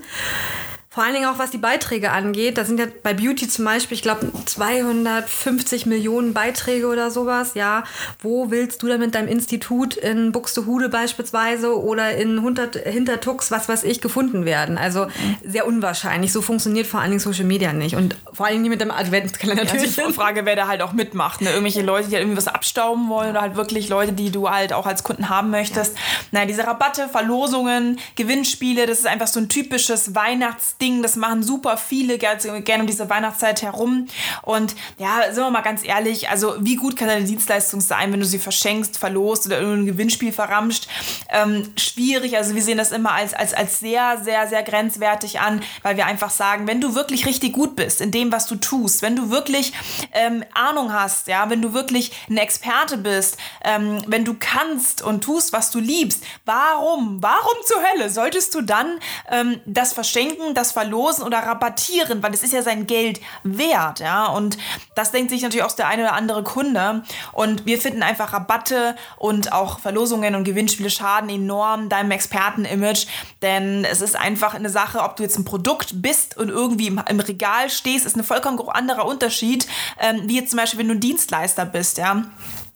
Vor 0.94 1.04
allen 1.04 1.16
Dingen 1.16 1.26
auch 1.26 1.40
was 1.40 1.50
die 1.50 1.58
Beiträge 1.58 2.12
angeht. 2.12 2.60
Da 2.60 2.66
sind 2.66 2.80
ja 2.80 2.86
bei 3.02 3.16
Beauty 3.16 3.48
zum 3.48 3.66
Beispiel, 3.66 3.96
ich 3.96 4.04
glaube, 4.04 4.32
250 4.46 5.88
Millionen 5.88 6.36
Beiträge 6.36 6.86
oder 6.86 7.10
sowas. 7.10 7.56
Ja, 7.56 7.84
wo 8.22 8.52
willst 8.52 8.84
du 8.84 8.88
da 8.88 9.00
mit 9.00 9.16
deinem 9.16 9.28
Institut 9.28 9.96
in 9.96 10.32
Buxtehude 10.32 10.90
beispielsweise 10.90 11.82
oder 11.82 12.16
in 12.16 12.40
Hintertux, 12.86 13.50
was 13.50 13.68
weiß 13.68 13.86
ich, 13.86 14.02
gefunden 14.02 14.46
werden? 14.46 14.78
Also 14.78 15.08
sehr 15.44 15.66
unwahrscheinlich. 15.66 16.32
So 16.32 16.44
funktioniert 16.44 16.86
vor 16.86 17.00
allen 17.00 17.10
Dingen 17.10 17.22
Social 17.22 17.46
Media 17.46 17.74
nicht. 17.74 17.96
Und 17.96 18.16
vor 18.32 18.46
allen 18.46 18.58
Dingen 18.58 18.70
mit 18.70 18.80
dem 18.80 18.92
Adventskalender 18.92 19.64
natürlich. 19.64 19.98
Ja, 19.98 20.04
also 20.04 20.14
Frage, 20.16 20.46
wer 20.46 20.56
da 20.56 20.68
halt 20.68 20.84
auch 20.84 20.94
mitmacht. 20.94 21.42
Ne? 21.42 21.50
Irgendwelche 21.50 21.82
Leute, 21.82 22.10
die 22.10 22.14
halt 22.14 22.22
irgendwie 22.24 22.38
was 22.38 22.48
abstauben 22.48 23.10
wollen 23.10 23.32
oder 23.32 23.42
halt 23.42 23.56
wirklich 23.56 23.90
Leute, 23.90 24.14
die 24.14 24.30
du 24.30 24.48
halt 24.48 24.74
auch 24.74 24.86
als 24.86 25.02
Kunden 25.02 25.30
haben 25.30 25.50
möchtest. 25.50 25.98
Nein, 26.30 26.48
diese 26.48 26.68
Rabatte, 26.68 27.10
Verlosungen, 27.10 27.98
Gewinnspiele, 28.16 28.86
das 28.86 29.00
ist 29.00 29.08
einfach 29.08 29.26
so 29.26 29.40
ein 29.40 29.50
typisches 29.50 30.14
Weihnachtsding 30.14 30.83
Ding. 30.84 31.02
Das 31.02 31.16
machen 31.16 31.44
super 31.44 31.78
viele 31.78 32.18
gerne 32.18 32.82
um 32.82 32.88
diese 32.88 33.10
Weihnachtszeit 33.10 33.62
herum. 33.62 34.08
Und 34.42 34.76
ja, 34.98 35.32
sind 35.32 35.44
wir 35.44 35.50
mal 35.50 35.62
ganz 35.62 35.86
ehrlich, 35.86 36.30
also 36.30 36.56
wie 36.60 36.76
gut 36.76 36.98
kann 36.98 37.08
deine 37.08 37.26
Dienstleistung 37.26 37.80
sein, 37.80 38.12
wenn 38.12 38.20
du 38.20 38.26
sie 38.26 38.40
verschenkst, 38.40 38.98
verlost 38.98 39.46
oder 39.46 39.60
irgendein 39.60 39.86
Gewinnspiel 39.86 40.34
verramscht? 40.34 40.88
Ähm, 41.30 41.72
schwierig. 41.78 42.36
Also 42.36 42.54
wir 42.56 42.62
sehen 42.62 42.78
das 42.78 42.92
immer 42.92 43.14
als, 43.14 43.34
als, 43.34 43.54
als 43.54 43.80
sehr, 43.80 44.22
sehr, 44.24 44.48
sehr 44.48 44.64
grenzwertig 44.64 45.40
an, 45.40 45.62
weil 45.84 45.96
wir 45.96 46.06
einfach 46.06 46.30
sagen, 46.30 46.68
wenn 46.68 46.82
du 46.82 46.96
wirklich 46.96 47.26
richtig 47.26 47.54
gut 47.54 47.76
bist 47.76 48.02
in 48.02 48.12
dem, 48.12 48.32
was 48.32 48.46
du 48.48 48.56
tust, 48.56 49.02
wenn 49.02 49.16
du 49.16 49.30
wirklich 49.30 49.72
ähm, 50.12 50.44
Ahnung 50.54 50.92
hast, 50.92 51.28
ja, 51.28 51.50
wenn 51.50 51.62
du 51.62 51.74
wirklich 51.74 52.12
ein 52.30 52.38
Experte 52.38 52.98
bist, 52.98 53.38
ähm, 53.64 54.02
wenn 54.08 54.26
du 54.26 54.36
kannst 54.38 55.02
und 55.02 55.24
tust, 55.24 55.54
was 55.54 55.72
du 55.72 55.80
liebst, 55.80 56.24
warum, 56.46 57.22
warum 57.22 57.58
zur 57.66 57.82
Hölle 57.82 58.10
solltest 58.10 58.54
du 58.56 58.62
dann 58.62 59.00
ähm, 59.32 59.62
das 59.66 59.94
verschenken, 59.94 60.54
das 60.54 60.73
verlosen 60.74 61.24
oder 61.24 61.40
rabattieren, 61.40 62.22
weil 62.22 62.34
es 62.34 62.44
ist 62.44 62.54
ja 62.54 62.62
sein 62.62 62.88
Geld 62.88 63.22
wert, 63.44 64.00
ja. 64.00 64.28
Und 64.28 64.58
das 64.96 65.12
denkt 65.12 65.30
sich 65.30 65.42
natürlich 65.42 65.64
auch 65.64 65.72
der 65.72 65.88
eine 65.88 66.04
oder 66.04 66.14
andere 66.14 66.44
Kunde. 66.44 67.04
Und 67.32 67.66
wir 67.66 67.80
finden 67.80 68.04
einfach 68.04 68.34
Rabatte 68.34 68.96
und 69.18 69.54
auch 69.54 69.80
Verlosungen 69.80 70.36
und 70.36 70.44
Gewinnspiele 70.44 70.90
schaden 70.90 71.30
enorm 71.30 71.90
deinem 71.90 72.12
Experten-Image, 72.12 73.08
denn 73.42 73.86
es 73.86 74.02
ist 74.02 74.16
einfach 74.16 74.54
eine 74.54 74.70
Sache, 74.70 75.00
ob 75.00 75.16
du 75.16 75.24
jetzt 75.24 75.38
ein 75.38 75.46
Produkt 75.46 76.02
bist 76.02 76.38
und 76.38 76.50
irgendwie 76.50 76.88
im, 76.88 77.02
im 77.08 77.20
Regal 77.20 77.70
stehst, 77.70 78.06
ist 78.06 78.16
ein 78.16 78.24
vollkommen 78.24 78.60
anderer 78.70 79.06
Unterschied, 79.06 79.68
ähm, 80.00 80.24
wie 80.26 80.38
jetzt 80.38 80.52
zum 80.52 80.58
Beispiel, 80.58 80.80
wenn 80.80 80.88
du 80.88 80.96
ein 80.96 81.00
Dienstleister 81.00 81.66
bist, 81.66 81.98
ja. 81.98 82.24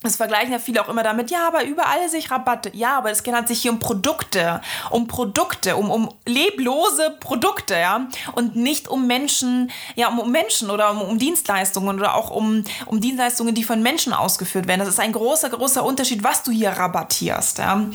Das 0.03 0.15
vergleichen 0.15 0.51
ja 0.51 0.59
viele 0.59 0.83
auch 0.83 0.89
immer 0.89 1.01
damit, 1.01 1.31
ja, 1.31 1.47
aber 1.47 1.65
überall 1.65 2.07
sich 2.07 2.29
Rabatte. 2.29 2.71
Ja, 2.73 2.99
aber 2.99 3.09
es 3.09 3.23
handelt 3.25 3.47
sich 3.47 3.61
hier 3.61 3.71
um 3.71 3.79
Produkte, 3.79 4.61
um 4.91 5.07
Produkte, 5.07 5.75
um, 5.75 5.89
um 5.89 6.13
leblose 6.25 7.17
Produkte, 7.19 7.75
ja, 7.75 8.07
und 8.33 8.55
nicht 8.55 8.87
um 8.87 9.07
Menschen, 9.07 9.71
ja, 9.95 10.09
um, 10.09 10.19
um 10.19 10.31
Menschen 10.31 10.69
oder 10.69 10.91
um, 10.91 11.01
um 11.01 11.17
Dienstleistungen 11.17 11.97
oder 11.97 12.15
auch 12.15 12.29
um, 12.29 12.63
um 12.85 13.01
Dienstleistungen, 13.01 13.55
die 13.55 13.63
von 13.63 13.81
Menschen 13.81 14.13
ausgeführt 14.13 14.67
werden. 14.67 14.79
Das 14.79 14.89
ist 14.89 14.99
ein 14.99 15.13
großer, 15.13 15.49
großer 15.49 15.83
Unterschied, 15.83 16.23
was 16.23 16.43
du 16.43 16.51
hier 16.51 16.69
rabattierst, 16.69 17.57
ja. 17.57 17.85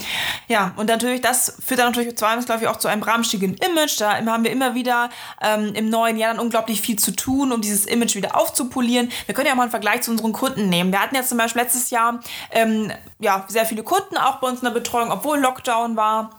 Ja, 0.49 0.73
und 0.77 0.87
natürlich, 0.87 1.21
das 1.21 1.55
führt 1.65 1.79
dann 1.79 1.93
natürlich 1.93 2.17
zwangsläufig 2.17 2.67
auch 2.67 2.79
zu 2.79 2.89
einem 2.89 3.01
bramstigen 3.01 3.55
Image. 3.55 4.01
Da 4.01 4.17
haben 4.27 4.43
wir 4.43 4.51
immer 4.51 4.75
wieder 4.75 5.09
ähm, 5.41 5.73
im 5.75 5.89
neuen 5.89 6.17
Jahr 6.17 6.33
dann 6.33 6.41
unglaublich 6.41 6.81
viel 6.81 6.99
zu 6.99 7.15
tun, 7.15 7.53
um 7.53 7.61
dieses 7.61 7.87
Image 7.87 8.17
wieder 8.17 8.37
aufzupolieren. 8.37 9.11
Wir 9.27 9.35
können 9.35 9.47
ja 9.47 9.55
mal 9.55 9.63
einen 9.63 9.71
Vergleich 9.71 10.03
zu 10.03 10.11
unseren 10.11 10.33
Kunden 10.33 10.69
nehmen. 10.69 10.91
Wir 10.93 11.01
hatten 11.01 11.15
jetzt 11.15 11.29
zum 11.29 11.39
Beispiel 11.39 11.63
letztes 11.63 11.91
Jahr 11.93 12.19
ähm, 12.51 12.91
ja, 13.21 13.45
sehr 13.47 13.65
viele 13.67 13.85
Kunden 13.85 14.17
auch 14.17 14.37
bei 14.37 14.49
uns 14.49 14.59
in 14.59 14.65
der 14.65 14.73
Betreuung, 14.73 15.13
obwohl 15.13 15.39
Lockdown 15.39 15.97
war. 15.97 16.31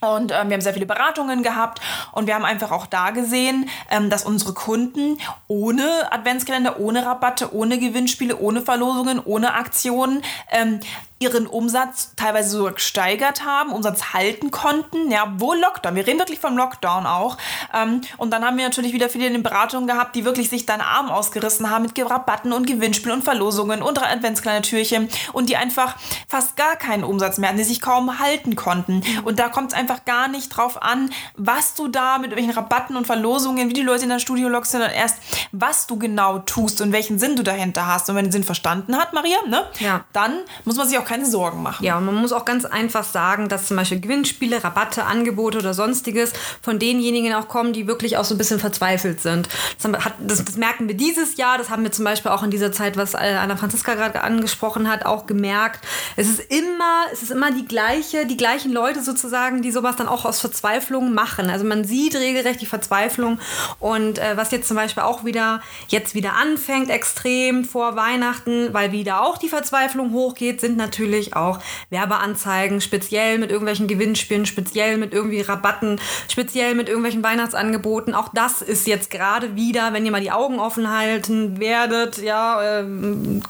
Und 0.00 0.32
ähm, 0.32 0.48
wir 0.48 0.54
haben 0.54 0.60
sehr 0.60 0.74
viele 0.74 0.86
Beratungen 0.86 1.44
gehabt 1.44 1.80
und 2.10 2.26
wir 2.26 2.34
haben 2.34 2.44
einfach 2.44 2.72
auch 2.72 2.86
da 2.86 3.10
gesehen, 3.10 3.68
ähm, 3.88 4.10
dass 4.10 4.24
unsere 4.24 4.52
Kunden 4.52 5.18
ohne 5.46 6.10
Adventskalender, 6.10 6.80
ohne 6.80 7.06
Rabatte, 7.06 7.54
ohne 7.54 7.78
Gewinnspiele, 7.78 8.36
ohne 8.36 8.62
Verlosungen, 8.62 9.20
ohne 9.24 9.54
Aktionen 9.54 10.24
ähm, 10.50 10.80
ihren 11.22 11.46
Umsatz 11.46 12.12
teilweise 12.16 12.50
sogar 12.50 12.72
gesteigert 12.72 13.44
haben, 13.44 13.72
Umsatz 13.72 14.12
halten 14.12 14.50
konnten, 14.50 15.10
ja, 15.10 15.32
wo 15.38 15.54
Lockdown, 15.54 15.94
wir 15.94 16.06
reden 16.06 16.18
wirklich 16.18 16.40
vom 16.40 16.56
Lockdown 16.56 17.06
auch. 17.06 17.38
Ähm, 17.74 18.00
und 18.16 18.30
dann 18.32 18.44
haben 18.44 18.56
wir 18.56 18.64
natürlich 18.64 18.92
wieder 18.92 19.08
viele 19.08 19.26
in 19.26 19.32
den 19.32 19.42
Beratungen 19.42 19.86
gehabt, 19.86 20.16
die 20.16 20.24
wirklich 20.24 20.50
sich 20.50 20.66
dann 20.66 20.80
Arm 20.80 21.10
ausgerissen 21.10 21.70
haben 21.70 21.82
mit 21.82 22.10
Rabatten 22.10 22.52
und 22.52 22.66
Gewinnspielen 22.66 23.18
und 23.18 23.22
Verlosungen 23.22 23.82
und 23.82 24.02
Adventskleidertürchen 24.02 25.08
und 25.32 25.48
die 25.48 25.56
einfach 25.56 25.96
fast 26.26 26.56
gar 26.56 26.76
keinen 26.76 27.04
Umsatz 27.04 27.38
mehr 27.38 27.48
hatten, 27.48 27.58
die 27.58 27.64
sich 27.64 27.80
kaum 27.80 28.18
halten 28.18 28.56
konnten. 28.56 29.02
Und 29.24 29.38
da 29.38 29.48
kommt 29.48 29.72
es 29.72 29.78
einfach 29.78 30.04
gar 30.04 30.28
nicht 30.28 30.48
drauf 30.48 30.82
an, 30.82 31.10
was 31.36 31.74
du 31.74 31.88
da 31.88 32.18
mit 32.18 32.34
welchen 32.34 32.50
Rabatten 32.50 32.96
und 32.96 33.06
Verlosungen, 33.06 33.68
wie 33.68 33.74
die 33.74 33.82
Leute 33.82 34.04
in 34.04 34.08
der 34.08 34.18
Studio 34.18 34.48
lockst, 34.48 34.72
sondern 34.72 34.90
erst, 34.90 35.18
was 35.52 35.86
du 35.86 35.98
genau 35.98 36.40
tust 36.40 36.80
und 36.80 36.92
welchen 36.92 37.18
Sinn 37.18 37.36
du 37.36 37.42
dahinter 37.42 37.86
hast. 37.86 38.08
Und 38.10 38.16
wenn 38.16 38.24
den 38.24 38.32
Sinn 38.32 38.44
verstanden 38.44 38.96
hat, 38.96 39.12
Maria, 39.12 39.38
ne, 39.46 39.64
ja. 39.78 40.04
dann 40.12 40.40
muss 40.64 40.76
man 40.76 40.88
sich 40.88 40.98
auch 40.98 41.04
keine 41.12 41.26
Sorgen 41.26 41.62
machen. 41.62 41.84
Ja, 41.84 41.98
und 41.98 42.06
man 42.06 42.14
muss 42.14 42.32
auch 42.32 42.46
ganz 42.46 42.64
einfach 42.64 43.04
sagen, 43.04 43.50
dass 43.50 43.66
zum 43.66 43.76
Beispiel 43.76 44.00
Gewinnspiele, 44.00 44.64
Rabatte, 44.64 45.04
Angebote 45.04 45.58
oder 45.58 45.74
sonstiges 45.74 46.32
von 46.62 46.78
denjenigen 46.78 47.34
auch 47.34 47.48
kommen, 47.48 47.74
die 47.74 47.86
wirklich 47.86 48.16
auch 48.16 48.24
so 48.24 48.34
ein 48.34 48.38
bisschen 48.38 48.58
verzweifelt 48.58 49.20
sind. 49.20 49.46
Das, 49.80 50.04
hat, 50.04 50.14
das, 50.20 50.42
das 50.42 50.56
merken 50.56 50.88
wir 50.88 50.96
dieses 50.96 51.36
Jahr, 51.36 51.58
das 51.58 51.68
haben 51.68 51.82
wir 51.82 51.92
zum 51.92 52.06
Beispiel 52.06 52.30
auch 52.30 52.42
in 52.42 52.50
dieser 52.50 52.72
Zeit, 52.72 52.96
was 52.96 53.12
äh, 53.12 53.36
Anna 53.38 53.56
Franziska 53.56 53.94
gerade 53.94 54.22
angesprochen 54.22 54.90
hat, 54.90 55.04
auch 55.04 55.26
gemerkt. 55.26 55.84
Es 56.16 56.30
ist 56.30 56.40
immer, 56.50 57.04
es 57.12 57.22
ist 57.22 57.30
immer 57.30 57.50
die 57.50 57.66
gleiche, 57.66 58.24
die 58.24 58.38
gleichen 58.38 58.72
Leute 58.72 59.02
sozusagen, 59.02 59.60
die 59.60 59.70
sowas 59.70 59.96
dann 59.96 60.08
auch 60.08 60.24
aus 60.24 60.40
Verzweiflung 60.40 61.12
machen. 61.12 61.50
Also 61.50 61.66
man 61.66 61.84
sieht 61.84 62.16
regelrecht 62.16 62.62
die 62.62 62.66
Verzweiflung 62.66 63.38
und 63.80 64.18
äh, 64.18 64.38
was 64.38 64.50
jetzt 64.50 64.66
zum 64.66 64.78
Beispiel 64.78 65.02
auch 65.02 65.26
wieder 65.26 65.60
jetzt 65.88 66.14
wieder 66.14 66.36
anfängt 66.36 66.88
extrem 66.88 67.66
vor 67.66 67.96
Weihnachten, 67.96 68.72
weil 68.72 68.92
wieder 68.92 69.22
auch 69.22 69.36
die 69.36 69.50
Verzweiflung 69.50 70.12
hochgeht, 70.12 70.62
sind 70.62 70.78
natürlich 70.78 70.91
natürlich 70.92 71.34
auch 71.34 71.58
Werbeanzeigen, 71.88 72.82
speziell 72.82 73.38
mit 73.38 73.50
irgendwelchen 73.50 73.88
Gewinnspielen, 73.88 74.44
speziell 74.44 74.98
mit 74.98 75.14
irgendwie 75.14 75.40
Rabatten, 75.40 75.98
speziell 76.28 76.74
mit 76.74 76.88
irgendwelchen 76.88 77.22
Weihnachtsangeboten. 77.22 78.14
Auch 78.14 78.28
das 78.34 78.60
ist 78.60 78.86
jetzt 78.86 79.10
gerade 79.10 79.56
wieder, 79.56 79.94
wenn 79.94 80.04
ihr 80.04 80.12
mal 80.12 80.20
die 80.20 80.30
Augen 80.30 80.60
offen 80.60 80.90
halten 80.90 81.58
werdet, 81.58 82.18
ja, 82.18 82.80
äh, 82.80 82.84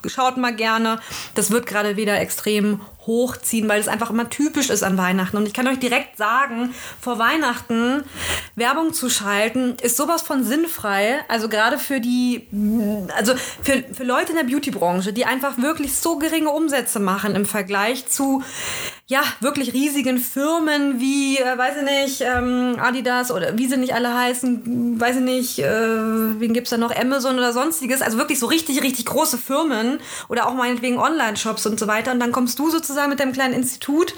schaut 0.06 0.36
mal 0.36 0.54
gerne. 0.54 1.00
Das 1.34 1.50
wird 1.50 1.66
gerade 1.66 1.96
wieder 1.96 2.20
extrem 2.20 2.80
hochziehen, 3.06 3.68
weil 3.68 3.80
es 3.80 3.88
einfach 3.88 4.10
immer 4.10 4.30
typisch 4.30 4.70
ist 4.70 4.82
an 4.82 4.96
Weihnachten. 4.96 5.36
Und 5.36 5.46
ich 5.46 5.54
kann 5.54 5.66
euch 5.66 5.78
direkt 5.78 6.16
sagen, 6.16 6.74
vor 7.00 7.18
Weihnachten 7.18 8.04
Werbung 8.54 8.92
zu 8.92 9.10
schalten, 9.10 9.76
ist 9.82 9.96
sowas 9.96 10.22
von 10.22 10.44
sinnfrei. 10.44 11.20
Also 11.28 11.48
gerade 11.48 11.78
für 11.78 12.00
die, 12.00 12.46
also 13.16 13.34
für, 13.62 13.82
für 13.92 14.04
Leute 14.04 14.32
in 14.32 14.36
der 14.36 14.44
Beauty-Branche, 14.44 15.12
die 15.12 15.24
einfach 15.24 15.58
wirklich 15.58 15.94
so 15.94 16.18
geringe 16.18 16.50
Umsätze 16.50 17.00
machen 17.00 17.34
im 17.34 17.46
Vergleich 17.46 18.06
zu 18.06 18.42
ja, 19.12 19.22
wirklich 19.40 19.74
riesigen 19.74 20.16
Firmen 20.16 20.98
wie, 20.98 21.36
äh, 21.36 21.58
weiß 21.58 21.74
ich 21.78 21.82
nicht, 21.82 22.20
ähm, 22.22 22.76
Adidas 22.80 23.30
oder 23.30 23.58
wie 23.58 23.66
sie 23.66 23.76
nicht 23.76 23.94
alle 23.94 24.14
heißen, 24.14 24.98
weiß 24.98 25.16
ich 25.16 25.22
nicht, 25.22 25.58
äh, 25.58 26.40
wen 26.40 26.54
gibt 26.54 26.68
es 26.68 26.70
da 26.70 26.78
noch, 26.78 26.96
Amazon 26.96 27.36
oder 27.36 27.52
sonstiges. 27.52 28.00
Also 28.00 28.16
wirklich 28.16 28.38
so 28.38 28.46
richtig, 28.46 28.82
richtig 28.82 29.04
große 29.04 29.36
Firmen 29.36 29.98
oder 30.28 30.46
auch 30.46 30.54
meinetwegen 30.54 30.98
Online-Shops 30.98 31.66
und 31.66 31.78
so 31.78 31.88
weiter. 31.88 32.12
Und 32.12 32.20
dann 32.20 32.32
kommst 32.32 32.58
du 32.58 32.70
sozusagen 32.70 32.91
mit 33.08 33.20
deinem 33.20 33.32
kleinen 33.32 33.54
Institut 33.54 34.14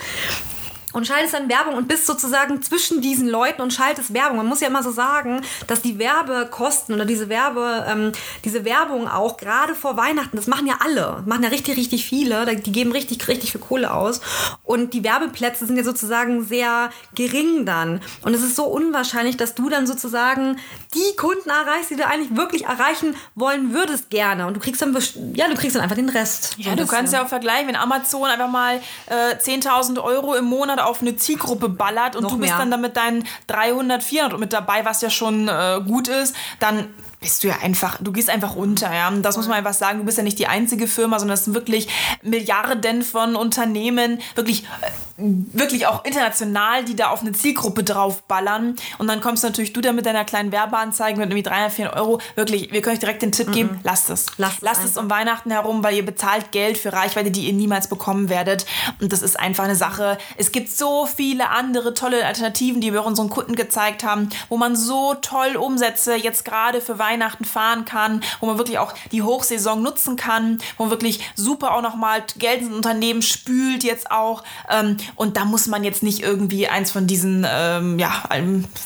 und 0.94 1.06
schaltest 1.06 1.34
dann 1.34 1.48
Werbung 1.48 1.74
und 1.74 1.88
bist 1.88 2.06
sozusagen 2.06 2.62
zwischen 2.62 3.00
diesen 3.00 3.28
Leuten 3.28 3.60
und 3.60 3.72
schaltest 3.72 4.14
Werbung. 4.14 4.38
Man 4.38 4.46
muss 4.46 4.60
ja 4.60 4.68
immer 4.68 4.82
so 4.82 4.92
sagen, 4.92 5.42
dass 5.66 5.82
die 5.82 5.98
Werbekosten 5.98 6.94
oder 6.94 7.04
diese 7.04 7.28
Werbe, 7.28 7.84
ähm, 7.88 8.12
diese 8.44 8.64
Werbung 8.64 9.08
auch 9.08 9.36
gerade 9.36 9.74
vor 9.74 9.96
Weihnachten, 9.96 10.36
das 10.36 10.46
machen 10.46 10.66
ja 10.66 10.76
alle, 10.84 11.22
machen 11.26 11.42
ja 11.42 11.48
richtig, 11.48 11.76
richtig 11.76 12.06
viele, 12.06 12.46
die 12.46 12.72
geben 12.72 12.92
richtig, 12.92 13.26
richtig 13.26 13.50
viel 13.52 13.60
Kohle 13.60 13.92
aus. 13.92 14.20
Und 14.62 14.94
die 14.94 15.02
Werbeplätze 15.02 15.66
sind 15.66 15.76
ja 15.76 15.82
sozusagen 15.82 16.44
sehr 16.44 16.90
gering 17.14 17.66
dann. 17.66 18.00
Und 18.22 18.32
es 18.32 18.42
ist 18.42 18.54
so 18.54 18.64
unwahrscheinlich, 18.64 19.36
dass 19.36 19.56
du 19.56 19.68
dann 19.68 19.88
sozusagen 19.88 20.58
die 20.94 21.16
Kunden 21.16 21.50
erreichst, 21.50 21.90
die 21.90 21.96
du 21.96 22.06
eigentlich 22.06 22.36
wirklich 22.36 22.66
erreichen 22.66 23.16
wollen 23.34 23.74
würdest 23.74 24.10
gerne. 24.10 24.46
Und 24.46 24.54
du 24.54 24.60
kriegst 24.60 24.80
dann, 24.80 24.96
ja, 25.34 25.48
du 25.48 25.54
kriegst 25.54 25.74
dann 25.74 25.82
einfach 25.82 25.96
den 25.96 26.08
Rest. 26.08 26.54
Ja, 26.58 26.70
so 26.70 26.76
du 26.76 26.86
kannst 26.86 27.12
ja 27.12 27.24
auch 27.24 27.28
vergleichen, 27.28 27.66
wenn 27.66 27.76
Amazon 27.76 28.30
einfach 28.30 28.48
mal 28.48 28.80
äh, 29.06 29.34
10.000 29.34 30.00
Euro 30.00 30.34
im 30.34 30.44
Monat 30.44 30.83
auf 30.84 31.00
eine 31.00 31.16
Zielgruppe 31.16 31.68
ballert 31.68 32.16
und 32.16 32.22
Noch 32.24 32.30
du 32.30 32.38
bist 32.38 32.50
mehr. 32.50 32.58
dann 32.58 32.70
damit 32.70 32.96
deinen 32.96 33.24
300, 33.48 34.02
400 34.02 34.38
mit 34.40 34.52
dabei, 34.52 34.84
was 34.84 35.00
ja 35.00 35.10
schon 35.10 35.48
äh, 35.48 35.80
gut 35.86 36.08
ist, 36.08 36.34
dann 36.60 36.88
bist 37.20 37.42
du 37.42 37.48
ja 37.48 37.56
einfach, 37.62 37.96
du 38.02 38.12
gehst 38.12 38.28
einfach 38.28 38.54
unter, 38.54 38.92
ja. 38.94 39.10
Das 39.10 39.38
muss 39.38 39.48
man 39.48 39.56
einfach 39.56 39.72
sagen, 39.72 40.00
du 40.00 40.04
bist 40.04 40.18
ja 40.18 40.24
nicht 40.24 40.38
die 40.38 40.46
einzige 40.46 40.86
Firma, 40.86 41.18
sondern 41.18 41.34
es 41.34 41.44
sind 41.46 41.54
wirklich 41.54 41.88
Milliarden 42.22 43.02
von 43.02 43.34
Unternehmen, 43.34 44.20
wirklich, 44.34 44.64
äh, 44.82 45.13
wirklich 45.16 45.86
auch 45.86 46.04
international, 46.04 46.84
die 46.84 46.96
da 46.96 47.08
auf 47.08 47.20
eine 47.20 47.32
Zielgruppe 47.32 47.84
draufballern. 47.84 48.76
Und 48.98 49.06
dann 49.06 49.20
kommst 49.20 49.44
natürlich 49.44 49.72
du 49.72 49.80
da 49.80 49.92
mit 49.92 50.06
deiner 50.06 50.24
kleinen 50.24 50.52
Werbeanzeige 50.52 51.18
mit 51.18 51.30
irgendwie 51.30 51.42
300, 51.42 51.72
400 51.72 52.00
Euro. 52.00 52.20
Wirklich, 52.34 52.72
wir 52.72 52.82
können 52.82 52.94
euch 52.94 53.00
direkt 53.00 53.22
den 53.22 53.32
Tipp 53.32 53.52
geben, 53.52 53.70
mhm. 53.70 53.80
lasst 53.82 54.10
es. 54.10 54.26
Lasst, 54.36 54.62
lasst 54.62 54.84
es 54.84 54.96
um 54.96 55.10
Weihnachten 55.10 55.50
herum, 55.50 55.82
weil 55.84 55.94
ihr 55.94 56.04
bezahlt 56.04 56.52
Geld 56.52 56.78
für 56.78 56.92
Reichweite, 56.92 57.30
die 57.30 57.46
ihr 57.46 57.52
niemals 57.52 57.88
bekommen 57.88 58.28
werdet. 58.28 58.66
Und 59.00 59.12
das 59.12 59.22
ist 59.22 59.38
einfach 59.38 59.64
eine 59.64 59.76
Sache. 59.76 60.18
Es 60.36 60.52
gibt 60.52 60.70
so 60.70 61.06
viele 61.06 61.50
andere 61.50 61.94
tolle 61.94 62.24
Alternativen, 62.26 62.80
die 62.80 62.92
wir 62.92 63.04
unseren 63.04 63.30
Kunden 63.30 63.54
gezeigt 63.54 64.04
haben, 64.04 64.30
wo 64.48 64.56
man 64.56 64.76
so 64.76 65.14
toll 65.14 65.56
Umsätze 65.56 66.14
jetzt 66.14 66.44
gerade 66.44 66.80
für 66.80 66.98
Weihnachten 66.98 67.24
Weihnachten 67.24 67.44
fahren 67.44 67.84
kann, 67.84 68.20
wo 68.40 68.46
man 68.46 68.58
wirklich 68.58 68.78
auch 68.78 68.92
die 69.12 69.22
Hochsaison 69.22 69.82
nutzen 69.82 70.16
kann, 70.16 70.58
wo 70.76 70.84
man 70.84 70.90
wirklich 70.90 71.20
super 71.36 71.74
auch 71.74 71.82
nochmal 71.82 72.24
Geld 72.38 72.62
ins 72.62 72.74
Unternehmen 72.74 73.22
spült 73.22 73.84
jetzt 73.84 74.10
auch. 74.10 74.42
Ähm, 74.68 74.96
und 75.16 75.36
da 75.36 75.44
muss 75.44 75.66
man 75.66 75.84
jetzt 75.84 76.02
nicht 76.02 76.22
irgendwie 76.22 76.68
eins 76.68 76.90
von 76.90 77.06
diesen 77.06 77.46
ähm, 77.48 77.98
ja, 77.98 78.22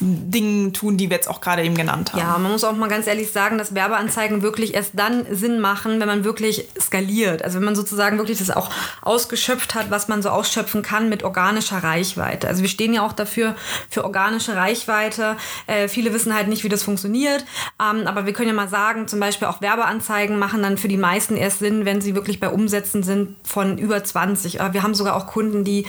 Dingen 0.00 0.72
tun, 0.72 0.96
die 0.96 1.10
wir 1.10 1.16
jetzt 1.16 1.28
auch 1.28 1.40
gerade 1.40 1.64
eben 1.64 1.74
genannt 1.74 2.12
haben. 2.12 2.20
Ja, 2.20 2.38
man 2.38 2.52
muss 2.52 2.64
auch 2.64 2.76
mal 2.76 2.88
ganz 2.88 3.06
ehrlich 3.06 3.30
sagen, 3.30 3.58
dass 3.58 3.74
Werbeanzeigen 3.74 4.42
wirklich 4.42 4.74
erst 4.74 4.92
dann 4.94 5.26
Sinn 5.30 5.60
machen, 5.60 6.00
wenn 6.00 6.08
man 6.08 6.24
wirklich 6.24 6.68
skaliert. 6.80 7.42
Also 7.42 7.58
wenn 7.58 7.64
man 7.64 7.76
sozusagen 7.76 8.18
wirklich 8.18 8.38
das 8.38 8.50
auch 8.50 8.70
ausgeschöpft 9.02 9.74
hat, 9.74 9.90
was 9.90 10.08
man 10.08 10.22
so 10.22 10.30
ausschöpfen 10.30 10.82
kann 10.82 11.08
mit 11.08 11.22
organischer 11.22 11.82
Reichweite. 11.82 12.48
Also 12.48 12.62
wir 12.62 12.68
stehen 12.68 12.92
ja 12.94 13.04
auch 13.04 13.12
dafür, 13.12 13.54
für 13.90 14.04
organische 14.04 14.56
Reichweite. 14.56 15.36
Äh, 15.66 15.88
viele 15.88 16.12
wissen 16.12 16.34
halt 16.34 16.48
nicht, 16.48 16.64
wie 16.64 16.68
das 16.68 16.82
funktioniert. 16.82 17.44
Ähm, 17.80 18.06
aber 18.06 18.26
wir 18.26 18.32
können 18.32 18.48
ja 18.48 18.54
mal 18.54 18.68
sagen, 18.68 19.08
zum 19.08 19.20
Beispiel 19.20 19.48
auch 19.48 19.60
Werbeanzeigen 19.60 20.38
machen 20.38 20.62
dann 20.62 20.78
für 20.78 20.88
die 20.88 20.96
meisten 20.96 21.36
erst 21.36 21.60
Sinn, 21.60 21.84
wenn 21.84 22.00
sie 22.00 22.14
wirklich 22.14 22.40
bei 22.40 22.48
Umsätzen 22.48 23.02
sind 23.02 23.36
von 23.44 23.78
über 23.78 24.02
20. 24.02 24.60
Aber 24.60 24.74
wir 24.74 24.82
haben 24.82 24.94
sogar 24.94 25.16
auch 25.16 25.26
Kunden, 25.26 25.64
die 25.64 25.86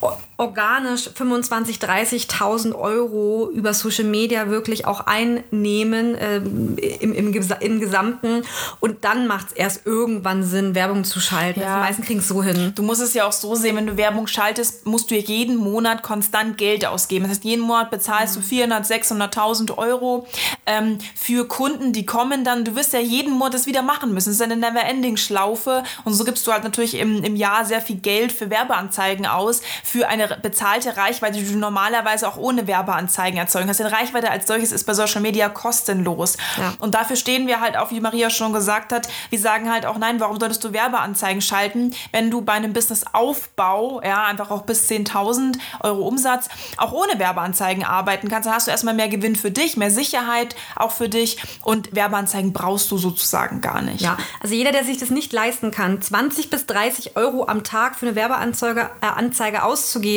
我 0.00 0.18
organisch 0.38 1.08
25.000, 1.08 1.80
30.000 1.80 2.72
Euro 2.72 3.50
über 3.52 3.74
Social 3.74 4.04
Media 4.04 4.48
wirklich 4.48 4.86
auch 4.86 5.00
einnehmen 5.00 6.14
äh, 6.14 6.36
im, 6.36 7.12
im, 7.12 7.34
im 7.60 7.80
Gesamten. 7.80 8.42
Und 8.78 9.04
dann 9.04 9.26
macht 9.26 9.48
es 9.48 9.52
erst 9.54 9.86
irgendwann 9.86 10.44
Sinn, 10.44 10.76
Werbung 10.76 11.02
zu 11.02 11.18
schalten. 11.18 11.60
Ja. 11.60 11.74
Die 11.74 11.80
meisten 11.80 12.04
kriegen 12.04 12.20
es 12.20 12.28
so 12.28 12.40
hin. 12.44 12.72
Du 12.76 12.84
musst 12.84 13.02
es 13.02 13.14
ja 13.14 13.26
auch 13.26 13.32
so 13.32 13.56
sehen, 13.56 13.74
wenn 13.74 13.88
du 13.88 13.96
Werbung 13.96 14.28
schaltest, 14.28 14.86
musst 14.86 15.10
du 15.10 15.16
jeden 15.16 15.56
Monat 15.56 16.04
konstant 16.04 16.56
Geld 16.56 16.86
ausgeben. 16.86 17.24
Das 17.24 17.32
heißt, 17.32 17.44
jeden 17.44 17.64
Monat 17.64 17.90
bezahlst 17.90 18.36
mhm. 18.36 18.40
du 18.42 18.46
400, 18.46 18.84
600.000 18.86 19.76
Euro 19.76 20.28
ähm, 20.66 20.98
für 21.16 21.48
Kunden, 21.48 21.92
die 21.92 22.06
kommen 22.06 22.44
dann. 22.44 22.64
Du 22.64 22.76
wirst 22.76 22.92
ja 22.92 23.00
jeden 23.00 23.32
Monat 23.32 23.54
das 23.54 23.66
wieder 23.66 23.82
machen 23.82 24.14
müssen. 24.14 24.28
Das 24.28 24.36
ist 24.36 24.42
eine 24.42 24.56
Never-Ending-Schlaufe. 24.56 25.82
Und 26.04 26.14
so 26.14 26.22
gibst 26.22 26.46
du 26.46 26.52
halt 26.52 26.62
natürlich 26.62 26.94
im, 26.94 27.24
im 27.24 27.34
Jahr 27.34 27.64
sehr 27.64 27.80
viel 27.80 27.96
Geld 27.96 28.30
für 28.30 28.50
Werbeanzeigen 28.50 29.26
aus, 29.26 29.62
für 29.82 30.06
eine 30.06 30.27
eine 30.30 30.40
bezahlte 30.40 30.96
Reichweite, 30.96 31.38
die 31.38 31.52
du 31.52 31.58
normalerweise 31.58 32.28
auch 32.28 32.36
ohne 32.36 32.66
Werbeanzeigen 32.66 33.38
erzeugen 33.38 33.66
kannst. 33.66 33.80
Denn 33.80 33.86
Reichweite 33.86 34.30
als 34.30 34.46
solches 34.46 34.72
ist 34.72 34.84
bei 34.84 34.94
Social 34.94 35.20
Media 35.20 35.48
kostenlos. 35.48 36.36
Ja. 36.56 36.74
Und 36.78 36.94
dafür 36.94 37.16
stehen 37.16 37.46
wir 37.46 37.60
halt 37.60 37.76
auch, 37.76 37.90
wie 37.90 38.00
Maria 38.00 38.30
schon 38.30 38.52
gesagt 38.52 38.92
hat, 38.92 39.08
wir 39.30 39.38
sagen 39.38 39.70
halt 39.70 39.86
auch, 39.86 39.98
nein, 39.98 40.20
warum 40.20 40.38
solltest 40.38 40.62
du 40.64 40.72
Werbeanzeigen 40.72 41.40
schalten, 41.40 41.94
wenn 42.12 42.30
du 42.30 42.42
bei 42.42 42.52
einem 42.54 42.72
Businessaufbau, 42.72 44.02
ja, 44.02 44.24
einfach 44.24 44.50
auch 44.50 44.62
bis 44.62 44.88
10.000 44.88 45.58
Euro 45.80 46.06
Umsatz, 46.06 46.48
auch 46.76 46.92
ohne 46.92 47.18
Werbeanzeigen 47.18 47.84
arbeiten 47.84 48.28
kannst, 48.28 48.46
dann 48.46 48.54
hast 48.54 48.66
du 48.66 48.70
erstmal 48.70 48.94
mehr 48.94 49.08
Gewinn 49.08 49.36
für 49.36 49.50
dich, 49.50 49.76
mehr 49.76 49.90
Sicherheit 49.90 50.56
auch 50.76 50.92
für 50.92 51.08
dich 51.08 51.38
und 51.62 51.94
Werbeanzeigen 51.94 52.52
brauchst 52.52 52.90
du 52.90 52.98
sozusagen 52.98 53.60
gar 53.60 53.82
nicht. 53.82 54.00
Ja, 54.00 54.16
also 54.40 54.54
jeder, 54.54 54.72
der 54.72 54.84
sich 54.84 54.98
das 54.98 55.10
nicht 55.10 55.32
leisten 55.32 55.70
kann, 55.70 56.00
20 56.00 56.50
bis 56.50 56.66
30 56.66 57.16
Euro 57.16 57.46
am 57.46 57.64
Tag 57.64 57.96
für 57.96 58.06
eine 58.06 58.14
Werbeanzeige 58.14 58.90
äh, 59.00 59.06
Anzeige 59.06 59.64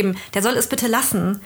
auszugeben, 0.01 0.17
der 0.34 0.41
soll 0.41 0.58
es 0.58 0.67
bitte 0.67 0.88
lassen. 0.88 1.41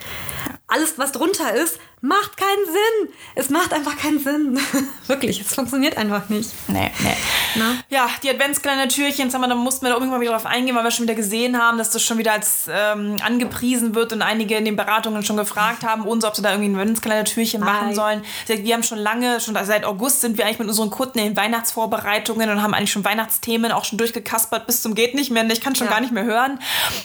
Alles, 0.68 0.98
was 0.98 1.12
drunter 1.12 1.54
ist, 1.54 1.80
macht 2.02 2.38
keinen 2.38 2.66
Sinn. 2.66 3.14
Es 3.36 3.50
macht 3.50 3.74
einfach 3.74 3.98
keinen 3.98 4.20
Sinn. 4.20 4.60
Wirklich, 5.08 5.42
es 5.42 5.54
funktioniert 5.54 5.98
einfach 5.98 6.30
nicht. 6.30 6.50
Nee, 6.68 6.92
nee. 7.00 7.18
Na? 7.56 7.76
Ja, 7.90 8.10
die 8.24 8.30
Adventskalender-Türchen, 8.30 9.30
da 9.32 9.56
mussten 9.56 9.86
wir 9.86 9.90
da 9.90 9.96
irgendwann 9.96 10.22
wieder 10.22 10.32
drauf 10.32 10.46
eingehen, 10.46 10.76
weil 10.76 10.84
wir 10.84 10.92
schon 10.92 11.04
wieder 11.04 11.16
gesehen 11.16 11.60
haben, 11.60 11.78
dass 11.78 11.90
das 11.92 12.04
schon 12.04 12.18
wieder 12.18 12.34
als 12.34 12.66
ähm, 12.70 13.18
angepriesen 13.24 13.96
wird 13.96 14.14
und 14.14 14.22
einige 14.22 14.56
in 14.56 14.66
den 14.66 14.76
Beratungen 14.76 15.24
schon 15.24 15.38
gefragt 15.38 15.84
haben, 15.84 16.04
uns, 16.06 16.26
ob 16.26 16.36
sie 16.36 16.42
da 16.42 16.52
irgendwie 16.52 16.70
ein 16.70 16.76
Adventskalender-Türchen 16.76 17.62
machen 17.62 17.88
Nein. 17.88 17.96
sollen. 17.96 18.24
Wir 18.48 18.74
haben 18.74 18.84
schon 18.84 19.00
lange, 19.00 19.40
schon 19.40 19.56
seit 19.64 19.86
August 19.86 20.22
sind 20.22 20.38
wir 20.38 20.46
eigentlich 20.46 20.60
mit 20.60 20.68
unseren 20.68 20.90
Kunden 20.90 21.20
in 21.20 21.36
Weihnachtsvorbereitungen 21.38 22.50
und 22.50 22.62
haben 22.62 22.74
eigentlich 22.74 22.92
schon 22.92 23.06
Weihnachtsthemen 23.06 23.72
auch 23.72 23.86
schon 23.86 23.98
durchgekaspert 23.98 24.68
bis 24.68 24.82
zum 24.82 24.96
geht 24.96 25.16
nicht 25.16 25.32
mehr. 25.32 25.46
Ich 25.50 25.62
kann 25.62 25.76
schon 25.76 25.88
Ja. 25.88 25.94
gar 25.94 26.02
nicht 26.02 26.14
mehr 26.14 26.26
hören. 26.26 26.60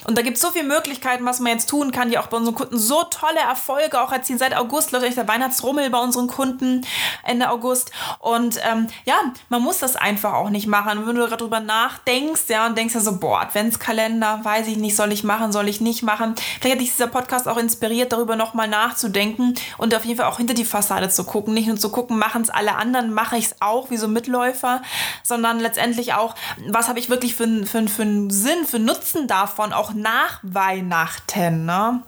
Und 0.06 0.16
da 0.18 0.22
gibt 0.22 0.36
es 0.36 0.42
so 0.42 0.50
viele 0.50 0.64
Möglichkeiten, 0.64 1.24
was 1.24 1.40
man 1.40 1.52
jetzt 1.52 1.68
tun 1.68 1.92
kann, 1.92 2.10
die 2.10 2.18
auch 2.18 2.26
bei 2.26 2.36
unseren 2.36 2.54
Kunden 2.54 2.78
so 2.78 3.04
tolle 3.04 3.40
Erfolge 3.40 4.00
auch 4.00 4.12
erzielen. 4.12 4.38
Seit 4.38 4.56
August 4.56 4.79
läuft 4.90 5.04
echt 5.04 5.16
der 5.16 5.28
Weihnachtsrummel 5.28 5.90
bei 5.90 5.98
unseren 5.98 6.26
Kunden 6.26 6.86
Ende 7.24 7.50
August. 7.50 7.90
Und 8.18 8.58
ähm, 8.70 8.86
ja, 9.04 9.16
man 9.48 9.62
muss 9.62 9.78
das 9.78 9.96
einfach 9.96 10.32
auch 10.34 10.50
nicht 10.50 10.66
machen. 10.66 10.98
Und 10.98 11.06
wenn 11.06 11.14
du 11.16 11.22
gerade 11.26 11.36
drüber 11.36 11.60
nachdenkst, 11.60 12.42
ja, 12.48 12.66
und 12.66 12.76
denkst 12.78 12.94
ja 12.94 13.00
so, 13.00 13.18
boah, 13.18 13.40
Adventskalender, 13.42 14.40
weiß 14.42 14.66
ich 14.68 14.76
nicht, 14.76 14.96
soll 14.96 15.12
ich 15.12 15.24
machen, 15.24 15.52
soll 15.52 15.68
ich 15.68 15.80
nicht 15.80 16.02
machen. 16.02 16.34
Vielleicht 16.60 16.76
hat 16.76 16.80
dich 16.82 16.92
dieser 16.92 17.06
Podcast 17.08 17.46
auch 17.48 17.56
inspiriert, 17.58 18.12
darüber 18.12 18.36
nochmal 18.36 18.68
nachzudenken 18.68 19.54
und 19.78 19.94
auf 19.94 20.04
jeden 20.04 20.18
Fall 20.18 20.26
auch 20.26 20.38
hinter 20.38 20.54
die 20.54 20.64
Fassade 20.64 21.08
zu 21.10 21.24
gucken. 21.24 21.54
Nicht 21.54 21.66
nur 21.68 21.76
zu 21.76 21.90
gucken, 21.90 22.18
machen 22.18 22.42
es 22.42 22.50
alle 22.50 22.76
anderen, 22.76 23.12
mache 23.12 23.36
ich 23.36 23.46
es 23.46 23.56
auch 23.60 23.90
wie 23.90 23.96
so 23.96 24.08
Mitläufer, 24.08 24.82
sondern 25.22 25.60
letztendlich 25.60 26.14
auch, 26.14 26.34
was 26.68 26.88
habe 26.88 26.98
ich 26.98 27.10
wirklich 27.10 27.34
für, 27.34 27.44
einen- 27.44 27.66
für, 27.66 27.78
einen- 27.78 27.88
für 27.88 28.02
einen 28.02 28.30
Sinn, 28.30 28.64
für 28.66 28.76
einen 28.76 28.86
Nutzen 28.86 29.26
davon, 29.26 29.72
auch 29.72 29.92
nach 29.92 30.38
Weihnachten. 30.42 31.64
Ne? 31.66 32.02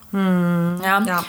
Ja. 0.85 1.01
Ja, 1.03 1.25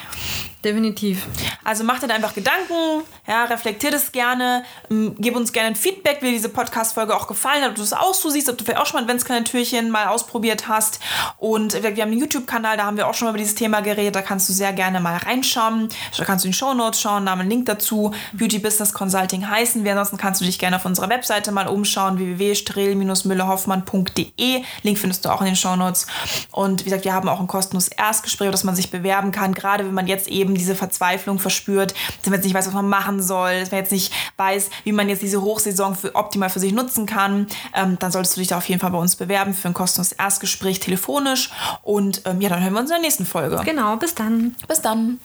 definitiv. 0.64 1.28
Also 1.64 1.84
mach 1.84 2.00
dir 2.00 2.08
da 2.08 2.16
einfach 2.16 2.34
Gedanken, 2.34 3.04
ja, 3.28 3.46
reflektier 3.46 3.92
das 3.92 4.12
gerne, 4.12 4.64
ähm, 4.92 5.16
gib 5.18 5.36
uns 5.36 5.54
gerne 5.54 5.70
ein 5.70 5.76
Feedback, 5.76 6.18
wie 6.22 6.28
dir 6.28 6.34
diese 6.34 6.50
Podcast-Folge 6.50 7.16
auch 7.16 7.28
gefallen 7.28 7.64
hat, 7.64 7.72
ob 7.72 7.76
du 7.76 7.82
es 7.82 7.94
auch 7.94 8.14
so 8.14 8.30
siehst, 8.30 8.50
ob 8.50 8.58
du 8.58 8.66
vielleicht 8.66 8.82
auch 8.82 8.86
schon 8.86 9.00
mal 9.00 9.04
Adventskalender-Türchen 9.04 9.90
mal 9.90 10.08
ausprobiert 10.08 10.68
hast. 10.68 11.00
Und 11.38 11.82
wir 11.82 11.94
wir 11.96 12.04
haben 12.04 12.12
einen 12.12 12.20
YouTube-Kanal, 12.20 12.76
da 12.78 12.86
haben 12.86 12.98
wir 12.98 13.08
auch 13.08 13.14
schon 13.14 13.28
mal 13.28 13.32
über 13.32 13.38
dieses 13.38 13.56
Thema 13.56 13.80
geredet, 13.82 14.16
da 14.16 14.22
kannst 14.22 14.50
du 14.50 14.54
sehr 14.54 14.74
gerne 14.74 15.00
mal 15.00 15.16
reinschauen. 15.18 15.90
Da 16.18 16.26
kannst 16.26 16.44
du 16.44 16.48
in 16.48 16.52
die 16.52 16.58
Shownotes 16.58 17.00
schauen, 17.02 17.26
da 17.26 17.32
haben 17.32 17.40
einen 17.42 17.50
Link 17.50 17.68
dazu. 17.68 18.14
Beauty 18.34 18.60
Business 18.60 18.94
Consulting 18.94 19.48
heißen 19.48 19.84
wir. 19.84 19.92
Ansonsten 19.92 20.18
kannst 20.18 20.42
du 20.42 20.46
dich 20.46 20.58
gerne 20.60 20.76
auf 20.78 20.86
unserer 20.86 21.10
Webseite 21.10 21.52
mal 21.52 21.68
umschauen, 21.68 22.18
www.strehl-müllerhoffmann.de. 22.18 24.64
Link 24.84 24.98
findest 24.98 25.26
du 25.26 25.30
auch 25.30 25.42
in 25.42 25.48
den 25.48 25.56
Shownotes. 25.56 26.08
Und 26.52 26.82
wie 26.82 26.86
gesagt, 26.86 27.06
wir 27.06 27.14
haben 27.14 27.30
auch 27.30 27.40
ein 27.40 27.48
kostenloses 27.48 27.90
Erstgespräch, 27.90 28.50
auf 28.50 28.54
das 28.54 28.64
man 28.64 28.76
sich 28.76 28.92
bewerben 28.92 29.32
kann, 29.32 29.54
gerade 29.54 29.86
wenn 29.86 29.94
man 29.94 30.08
jetzt 30.08 30.28
eben 30.54 30.58
diese 30.58 30.76
Verzweiflung 30.76 31.40
verspürt, 31.40 31.94
dass 32.22 32.30
man 32.30 32.36
jetzt 32.36 32.46
nicht 32.46 32.54
weiß, 32.54 32.68
was 32.68 32.74
man 32.74 32.88
machen 32.88 33.22
soll, 33.22 33.60
dass 33.60 33.72
man 33.72 33.80
jetzt 33.80 33.92
nicht 33.92 34.14
weiß, 34.38 34.70
wie 34.84 34.92
man 34.92 35.10
jetzt 35.10 35.22
diese 35.22 35.42
Hochsaison 35.42 35.96
für, 35.96 36.16
optimal 36.16 36.50
für 36.50 36.60
sich 36.60 36.74
nutzen 36.74 37.06
kann, 37.06 37.48
ähm, 37.74 37.98
dann 38.00 38.12
solltest 38.12 38.36
du 38.36 38.40
dich 38.40 38.48
da 38.48 38.58
auf 38.58 38.70
jeden 38.70 38.80
Fall 38.80 38.92
bei 38.92 38.98
uns 38.98 39.16
bewerben 39.16 39.54
für 39.54 39.68
ein 39.68 39.74
kostenloses 39.74 40.14
Erstgespräch 40.14 40.80
telefonisch. 40.80 41.52
Und 41.82 42.22
ähm, 42.26 42.42
ja, 42.42 42.50
dann 42.50 42.62
hören 42.62 42.74
wir 42.74 42.80
uns 42.80 42.90
in 42.90 42.96
der 42.96 43.02
nächsten 43.02 43.26
Folge. 43.26 43.62
Genau, 43.66 43.96
bis 43.98 44.16
dann. 44.16 44.56
Bis 44.68 44.82
dann. 44.82 45.20